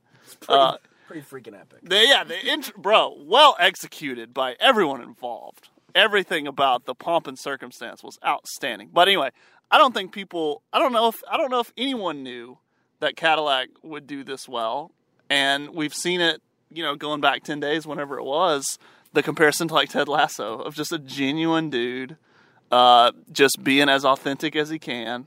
Uh, 0.49 0.77
Pretty 1.11 1.27
freaking 1.27 1.61
epic. 1.61 1.81
the, 1.83 2.07
yeah, 2.07 2.23
the 2.23 2.53
int- 2.53 2.77
bro, 2.77 3.17
well 3.19 3.57
executed 3.59 4.33
by 4.33 4.55
everyone 4.61 5.03
involved. 5.03 5.69
Everything 5.95 6.47
about 6.47 6.85
the 6.85 6.95
pomp 6.95 7.27
and 7.27 7.37
circumstance 7.37 8.05
was 8.05 8.19
outstanding. 8.25 8.91
But 8.93 9.09
anyway, 9.09 9.31
I 9.73 9.79
don't 9.79 9.93
think 9.93 10.13
people. 10.13 10.63
I 10.73 10.79
don't 10.79 10.93
know 10.93 11.09
if 11.09 11.21
I 11.29 11.37
don't 11.37 11.51
know 11.51 11.61
if 11.61 11.73
anyone 11.77 12.23
knew 12.23 12.59
that 13.01 13.17
Cadillac 13.17 13.71
would 13.83 14.07
do 14.07 14.23
this 14.23 14.49
well, 14.49 14.93
and 15.29 15.71
we've 15.71 15.95
seen 15.95 16.21
it 16.21 16.43
you 16.71 16.83
know, 16.83 16.95
going 16.95 17.21
back 17.21 17.43
ten 17.43 17.61
days, 17.61 17.87
whenever 17.87 18.19
it 18.19 18.25
was, 18.25 18.79
the 19.13 19.23
comparison 19.23 19.69
to 19.69 19.75
like 19.75 19.91
Ted 19.91 20.09
Lasso 20.09 20.61
of 20.61 20.75
just 20.75 20.93
a 20.93 20.99
genuine 20.99 21.71
dude, 21.71 22.17
uh, 22.71 23.13
just 23.33 23.63
being 23.63 23.89
as 23.89 24.05
authentic 24.05 24.55
as 24.55 24.71
he 24.71 24.79
can, 24.79 25.27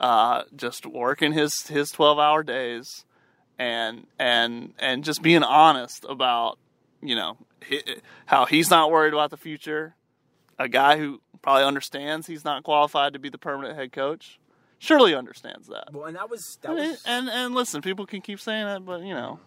uh, 0.00 0.44
just 0.54 0.86
working 0.86 1.32
his 1.32 1.66
his 1.66 1.90
twelve 1.90 2.18
hour 2.18 2.42
days, 2.42 3.04
and 3.58 4.06
and 4.18 4.72
and 4.78 5.04
just 5.04 5.22
being 5.22 5.42
honest 5.42 6.04
about 6.08 6.58
you 7.02 7.14
know 7.14 7.36
how 8.26 8.44
he's 8.46 8.70
not 8.70 8.90
worried 8.90 9.12
about 9.12 9.30
the 9.30 9.36
future. 9.36 9.94
A 10.58 10.68
guy 10.68 10.98
who 10.98 11.20
probably 11.42 11.64
understands 11.64 12.26
he's 12.26 12.44
not 12.44 12.62
qualified 12.62 13.12
to 13.12 13.18
be 13.18 13.28
the 13.28 13.38
permanent 13.38 13.76
head 13.76 13.92
coach. 13.92 14.38
Surely 14.78 15.14
understands 15.14 15.66
that. 15.68 15.92
Well, 15.92 16.04
and 16.04 16.16
that 16.16 16.28
was 16.30 16.58
that 16.62 16.70
And, 16.70 16.78
was 16.78 17.02
and 17.06 17.28
and 17.28 17.54
listen, 17.54 17.80
people 17.82 18.06
can 18.06 18.20
keep 18.20 18.38
saying 18.40 18.66
that, 18.66 18.84
but 18.84 19.02
you 19.02 19.14
know, 19.14 19.40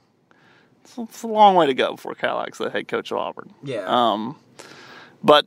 it's, 0.83 0.97
it's 0.97 1.23
a 1.23 1.27
long 1.27 1.55
way 1.55 1.67
to 1.67 1.73
go 1.73 1.91
before 1.95 2.13
Cadillac's 2.15 2.57
the 2.57 2.69
head 2.69 2.87
coach 2.87 3.11
of 3.11 3.17
Auburn. 3.17 3.53
yeah. 3.63 3.83
Um, 3.85 4.37
but 5.23 5.45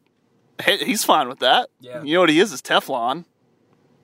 he, 0.65 0.77
he's 0.79 1.05
fine 1.05 1.29
with 1.29 1.41
that. 1.41 1.71
Yeah. 1.81 2.03
You 2.03 2.15
know 2.15 2.21
what 2.21 2.31
he 2.31 2.41
is 2.41 2.53
is 2.53 2.63
Teflon. 2.63 3.25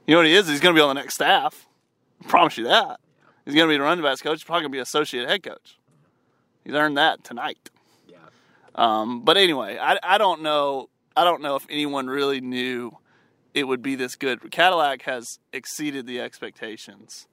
You 0.07 0.15
know 0.15 0.19
what 0.19 0.27
he 0.27 0.35
is? 0.35 0.49
He's 0.49 0.61
going 0.61 0.75
to 0.75 0.79
be 0.79 0.83
on 0.83 0.95
the 0.95 1.01
next 1.01 1.15
staff. 1.15 1.67
I 2.25 2.29
promise 2.29 2.57
you 2.59 2.65
that. 2.65 3.01
He's 3.47 3.55
going 3.55 3.67
to 3.69 3.73
be 3.73 3.79
the 3.79 3.83
running 3.83 4.05
backs 4.05 4.21
coach. 4.21 4.41
He's 4.41 4.45
Probably 4.45 4.63
going 4.63 4.73
to 4.73 4.77
be 4.77 4.81
associate 4.81 5.27
head 5.29 5.43
coach. 5.43 5.79
He's 6.65 6.75
earned 6.75 6.99
that 6.99 7.25
tonight. 7.25 7.71
yeah. 8.09 8.17
Um, 8.75 9.23
but 9.23 9.37
anyway, 9.39 9.79
I, 9.81 9.99
I 10.03 10.19
don't 10.19 10.43
know. 10.43 10.91
I 11.17 11.25
don't 11.25 11.41
know 11.41 11.57
if 11.57 11.65
anyone 11.71 12.09
really 12.09 12.41
knew 12.41 12.99
it 13.55 13.65
would 13.65 13.83
be 13.83 13.95
this 13.95 14.17
good. 14.17 14.51
Cadillac 14.51 15.03
has 15.03 15.39
exceeded 15.53 16.07
the 16.07 16.21
expectations, 16.21 17.27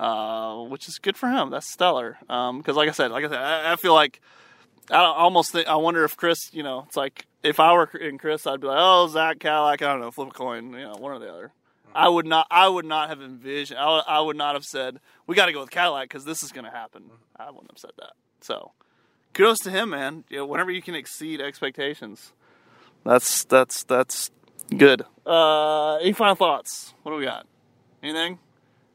uh, 0.00 0.56
which 0.64 0.88
is 0.88 0.98
good 0.98 1.16
for 1.16 1.28
him. 1.28 1.50
That's 1.50 1.70
stellar. 1.70 2.16
Because, 2.22 2.74
like 2.74 2.88
I 2.88 2.92
said, 2.92 3.12
like 3.12 3.24
I 3.24 3.28
said, 3.28 3.38
I, 3.38 3.74
I 3.74 3.76
feel 3.76 3.94
like 3.94 4.20
I 4.90 5.04
almost 5.04 5.52
think 5.52 5.68
I 5.68 5.76
wonder 5.76 6.02
if 6.04 6.16
Chris, 6.16 6.52
you 6.52 6.62
know, 6.62 6.84
it's 6.88 6.96
like 6.96 7.26
if 7.42 7.60
I 7.60 7.72
were 7.74 7.84
in 7.84 8.18
Chris, 8.18 8.46
I'd 8.46 8.60
be 8.60 8.66
like, 8.66 8.78
oh, 8.80 9.06
Zach 9.08 9.38
Cadillac. 9.38 9.82
I 9.82 9.92
don't 9.92 10.00
know, 10.00 10.10
flip 10.10 10.28
a 10.28 10.32
coin, 10.32 10.72
you 10.72 10.80
know, 10.80 10.96
one 10.96 11.12
or 11.12 11.18
the 11.18 11.30
other. 11.32 11.52
I 11.94 12.08
would 12.08 12.26
not. 12.26 12.46
I 12.50 12.68
would 12.68 12.84
not 12.84 13.08
have 13.08 13.20
envisioned. 13.20 13.78
I 13.78 13.88
would, 13.94 14.04
I 14.06 14.20
would 14.20 14.36
not 14.36 14.54
have 14.54 14.64
said 14.64 15.00
we 15.26 15.34
got 15.34 15.46
to 15.46 15.52
go 15.52 15.60
with 15.60 15.70
Cadillac 15.70 16.08
because 16.08 16.24
this 16.24 16.42
is 16.42 16.52
going 16.52 16.64
to 16.64 16.70
happen. 16.70 17.04
I 17.36 17.50
wouldn't 17.50 17.70
have 17.70 17.78
said 17.78 17.92
that. 17.98 18.12
So, 18.40 18.72
kudos 19.34 19.58
to 19.60 19.70
him, 19.70 19.90
man. 19.90 20.24
You 20.28 20.38
know, 20.38 20.46
whenever 20.46 20.70
you 20.70 20.82
can 20.82 20.94
exceed 20.94 21.40
expectations, 21.40 22.32
that's 23.04 23.44
that's 23.44 23.82
that's 23.84 24.30
good. 24.76 25.02
Uh, 25.26 25.96
any 25.96 26.12
final 26.12 26.34
thoughts? 26.34 26.94
What 27.02 27.12
do 27.12 27.18
we 27.18 27.24
got? 27.24 27.46
Anything? 28.02 28.38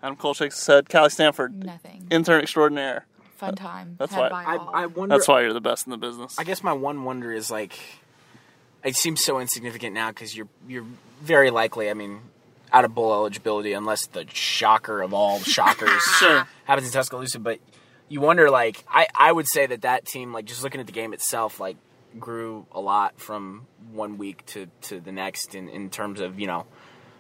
Adam 0.01 0.15
Cole 0.15 0.33
shakes 0.33 0.57
his 0.57 0.67
head. 0.67 0.89
Callie 0.89 1.09
Stanford, 1.09 1.63
Nothing. 1.63 2.07
intern 2.12 2.41
extraordinaire. 2.41 3.05
Fun 3.35 3.55
time. 3.55 3.95
That's 3.97 4.13
Had 4.13 4.31
why- 4.31 4.43
I. 4.45 4.55
I 4.83 4.85
wonder. 4.85 5.15
That's 5.15 5.27
why 5.27 5.41
you're 5.41 5.53
the 5.53 5.62
best 5.62 5.88
in 5.88 5.91
the 5.91 5.97
business. 5.97 6.38
I 6.39 6.43
guess 6.43 6.63
my 6.63 6.73
one 6.73 7.03
wonder 7.03 7.31
is 7.33 7.50
like, 7.51 7.77
it 8.83 8.95
seems 8.95 9.23
so 9.23 9.39
insignificant 9.39 9.93
now 9.93 10.09
because 10.09 10.35
you're 10.35 10.47
you're 10.67 10.85
very 11.21 11.50
likely. 11.51 11.89
I 11.89 11.93
mean, 11.93 12.21
out 12.74 12.84
of 12.86 12.94
bowl 12.96 13.13
eligibility 13.13 13.72
unless 13.74 14.08
the 14.08 14.25
shocker 14.34 15.01
of 15.01 15.13
all 15.13 15.39
shockers 15.39 16.01
Sure. 16.20 16.48
happens 16.65 16.88
in 16.88 16.94
Tuscaloosa. 16.94 17.39
But 17.39 17.60
you 18.10 18.20
wonder, 18.20 18.50
like, 18.50 18.84
I 18.89 19.08
I 19.15 19.32
would 19.32 19.48
say 19.48 19.65
that 19.68 19.84
that 19.84 20.06
team, 20.06 20.34
like, 20.34 20.46
just 20.46 20.63
looking 20.63 20.82
at 20.82 20.88
the 20.88 20.92
game 20.94 21.13
itself, 21.13 21.60
like, 21.60 21.77
grew 22.20 22.65
a 22.72 22.80
lot 22.82 23.20
from 23.20 23.68
one 23.92 24.18
week 24.18 24.46
to 24.48 24.68
to 24.82 25.00
the 25.00 25.12
next 25.12 25.56
in 25.56 25.70
in 25.70 25.89
terms 25.89 26.20
of 26.20 26.39
you 26.39 26.48
know, 26.48 26.65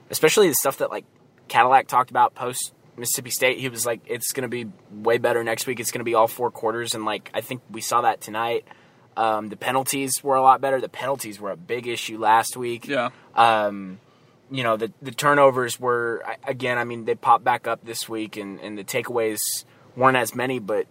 especially 0.09 0.47
the 0.49 0.55
stuff 0.55 0.77
that 0.79 0.89
like 0.89 1.05
Cadillac 1.47 1.87
talked 1.87 2.09
about 2.09 2.35
post. 2.35 2.73
Mississippi 2.95 3.31
State, 3.31 3.57
he 3.57 3.69
was 3.69 3.87
like, 3.87 4.01
"It's 4.05 4.33
going 4.33 4.43
to 4.43 4.47
be 4.47 4.71
way 4.91 5.17
better 5.17 5.43
next 5.43 5.65
week. 5.65 5.79
It's 5.79 5.89
going 5.91 6.01
to 6.01 6.03
be 6.05 6.13
all 6.13 6.27
four 6.27 6.51
quarters." 6.51 6.93
And 6.93 7.05
like, 7.05 7.31
I 7.33 7.41
think 7.41 7.61
we 7.71 7.81
saw 7.81 8.01
that 8.01 8.21
tonight. 8.21 8.65
Um, 9.17 9.49
the 9.49 9.55
penalties 9.57 10.23
were 10.23 10.35
a 10.35 10.43
lot 10.43 10.61
better. 10.61 10.79
The 10.79 10.89
penalties 10.89 11.39
were 11.39 11.49
a 11.49 11.57
big 11.57 11.87
issue 11.87 12.19
last 12.19 12.55
week. 12.55 12.87
yeah. 12.87 13.09
Um, 13.35 13.99
you 14.51 14.63
know, 14.63 14.77
the 14.77 14.91
the 15.01 15.11
turnovers 15.11 15.79
were 15.79 16.23
again. 16.45 16.77
I 16.77 16.83
mean, 16.83 17.05
they 17.05 17.15
popped 17.15 17.43
back 17.43 17.67
up 17.67 17.83
this 17.85 18.07
week, 18.09 18.37
and 18.37 18.59
and 18.59 18.77
the 18.77 18.83
takeaways 18.83 19.39
weren't 19.95 20.17
as 20.17 20.35
many, 20.35 20.59
but 20.59 20.87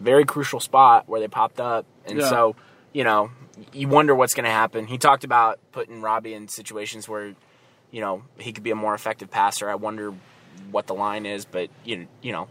very 0.00 0.24
crucial 0.24 0.60
spot 0.60 1.08
where 1.08 1.20
they 1.20 1.28
popped 1.28 1.58
up. 1.60 1.86
And 2.06 2.18
Yeah. 2.18 2.28
so, 2.28 2.56
you 2.92 3.02
know, 3.04 3.30
you 3.72 3.88
wonder 3.88 4.14
what's 4.14 4.34
going 4.34 4.44
to 4.44 4.50
happen. 4.50 4.86
He 4.86 4.98
talked 4.98 5.24
about 5.24 5.58
putting 5.72 6.02
Robby 6.02 6.34
in 6.34 6.48
situations 6.48 7.08
where, 7.08 7.34
you 7.90 8.00
know, 8.02 8.22
he 8.38 8.52
could 8.52 8.62
be 8.62 8.70
a 8.70 8.74
more 8.74 8.94
effective 8.94 9.30
passer. 9.30 9.70
I 9.70 9.74
wonder 9.76 10.12
what 10.70 10.86
the 10.86 10.94
line 10.94 11.24
is, 11.26 11.44
but 11.46 11.70
you 11.84 12.06
you 12.22 12.32
know, 12.32 12.48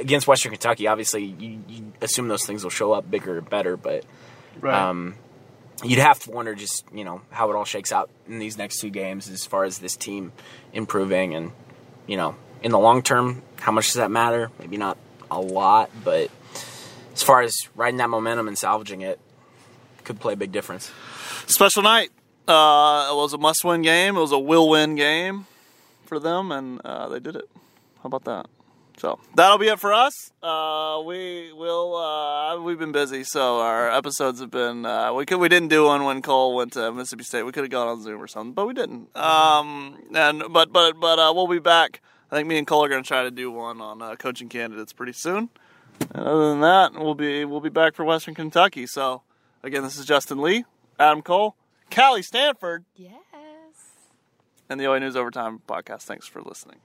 against 0.00 0.26
Western 0.28 0.52
Kentucky, 0.52 0.86
obviously 0.86 1.24
you, 1.24 1.58
you 1.68 1.92
assume 2.00 2.28
those 2.28 2.44
things 2.46 2.62
will 2.62 2.70
show 2.70 2.92
up 2.92 3.10
bigger, 3.10 3.40
better, 3.40 3.76
but 3.76 4.04
Right. 4.60 4.74
um, 4.88 5.16
you'd 5.84 5.98
have 5.98 6.18
to 6.20 6.30
wonder 6.30 6.54
just 6.54 6.84
you 6.92 7.04
know 7.04 7.20
how 7.30 7.50
it 7.50 7.56
all 7.56 7.64
shakes 7.64 7.92
out 7.92 8.10
in 8.28 8.38
these 8.38 8.56
next 8.56 8.78
two 8.80 8.90
games 8.90 9.28
as 9.28 9.44
far 9.44 9.64
as 9.64 9.78
this 9.78 9.96
team 9.96 10.32
improving 10.72 11.34
and 11.34 11.52
you 12.06 12.16
know 12.16 12.34
in 12.62 12.70
the 12.70 12.78
long 12.78 13.02
term 13.02 13.42
how 13.60 13.72
much 13.72 13.86
does 13.86 13.94
that 13.94 14.10
matter 14.10 14.50
maybe 14.58 14.76
not 14.76 14.96
a 15.30 15.40
lot 15.40 15.90
but 16.02 16.30
as 17.12 17.22
far 17.22 17.42
as 17.42 17.54
riding 17.74 17.98
that 17.98 18.08
momentum 18.08 18.48
and 18.48 18.56
salvaging 18.56 19.02
it 19.02 19.20
could 20.04 20.18
play 20.18 20.32
a 20.32 20.36
big 20.36 20.52
difference 20.52 20.90
Special 21.46 21.82
night. 21.82 22.10
Uh, 22.48 23.08
it 23.10 23.14
was 23.14 23.32
a 23.32 23.38
must-win 23.38 23.82
game. 23.82 24.16
It 24.16 24.20
was 24.20 24.32
a 24.32 24.38
will-win 24.38 24.96
game 24.96 25.46
for 26.04 26.18
them, 26.18 26.50
and 26.50 26.80
uh, 26.84 27.08
they 27.08 27.20
did 27.20 27.36
it. 27.36 27.48
How 28.02 28.08
about 28.08 28.24
that? 28.24 28.46
So 28.98 29.18
that'll 29.34 29.58
be 29.58 29.68
it 29.68 29.78
for 29.78 29.92
us. 29.92 30.32
Uh, 30.42 31.02
we 31.04 31.52
will. 31.52 31.96
Uh, 31.96 32.60
we've 32.60 32.78
been 32.78 32.92
busy, 32.92 33.24
so 33.24 33.60
our 33.60 33.90
episodes 33.90 34.40
have 34.40 34.50
been. 34.50 34.86
Uh, 34.86 35.12
we 35.12 35.26
could. 35.26 35.38
We 35.38 35.48
didn't 35.48 35.68
do 35.68 35.84
one 35.84 36.04
when 36.04 36.22
Cole 36.22 36.54
went 36.54 36.72
to 36.74 36.90
Mississippi 36.92 37.24
State. 37.24 37.42
We 37.42 37.52
could 37.52 37.64
have 37.64 37.70
gone 37.70 37.88
on 37.88 38.02
Zoom 38.02 38.22
or 38.22 38.26
something, 38.26 38.54
but 38.54 38.66
we 38.66 38.72
didn't. 38.72 39.14
Um, 39.16 39.98
and 40.14 40.44
but 40.50 40.72
but 40.72 40.98
but 40.98 41.18
uh, 41.18 41.32
we'll 41.34 41.46
be 41.46 41.58
back. 41.58 42.00
I 42.30 42.36
think 42.36 42.48
me 42.48 42.58
and 42.58 42.66
Cole 42.66 42.84
are 42.84 42.88
going 42.88 43.02
to 43.02 43.06
try 43.06 43.22
to 43.22 43.30
do 43.30 43.50
one 43.50 43.80
on 43.80 44.00
uh, 44.00 44.16
coaching 44.16 44.48
candidates 44.48 44.92
pretty 44.92 45.12
soon. 45.12 45.50
And 46.14 46.26
other 46.26 46.50
than 46.50 46.60
that, 46.60 46.94
we'll 46.94 47.14
be 47.14 47.44
we'll 47.44 47.60
be 47.60 47.68
back 47.68 47.94
for 47.94 48.04
Western 48.04 48.34
Kentucky. 48.34 48.86
So 48.86 49.22
again, 49.62 49.82
this 49.82 49.98
is 49.98 50.06
Justin 50.06 50.40
Lee, 50.40 50.64
Adam 50.98 51.20
Cole, 51.20 51.54
Callie 51.94 52.22
Stanford, 52.22 52.84
yes. 52.96 53.12
and 54.70 54.80
the 54.80 54.86
OA 54.86 55.00
News 55.00 55.16
Overtime 55.16 55.60
podcast. 55.68 56.02
Thanks 56.02 56.26
for 56.26 56.40
listening. 56.40 56.78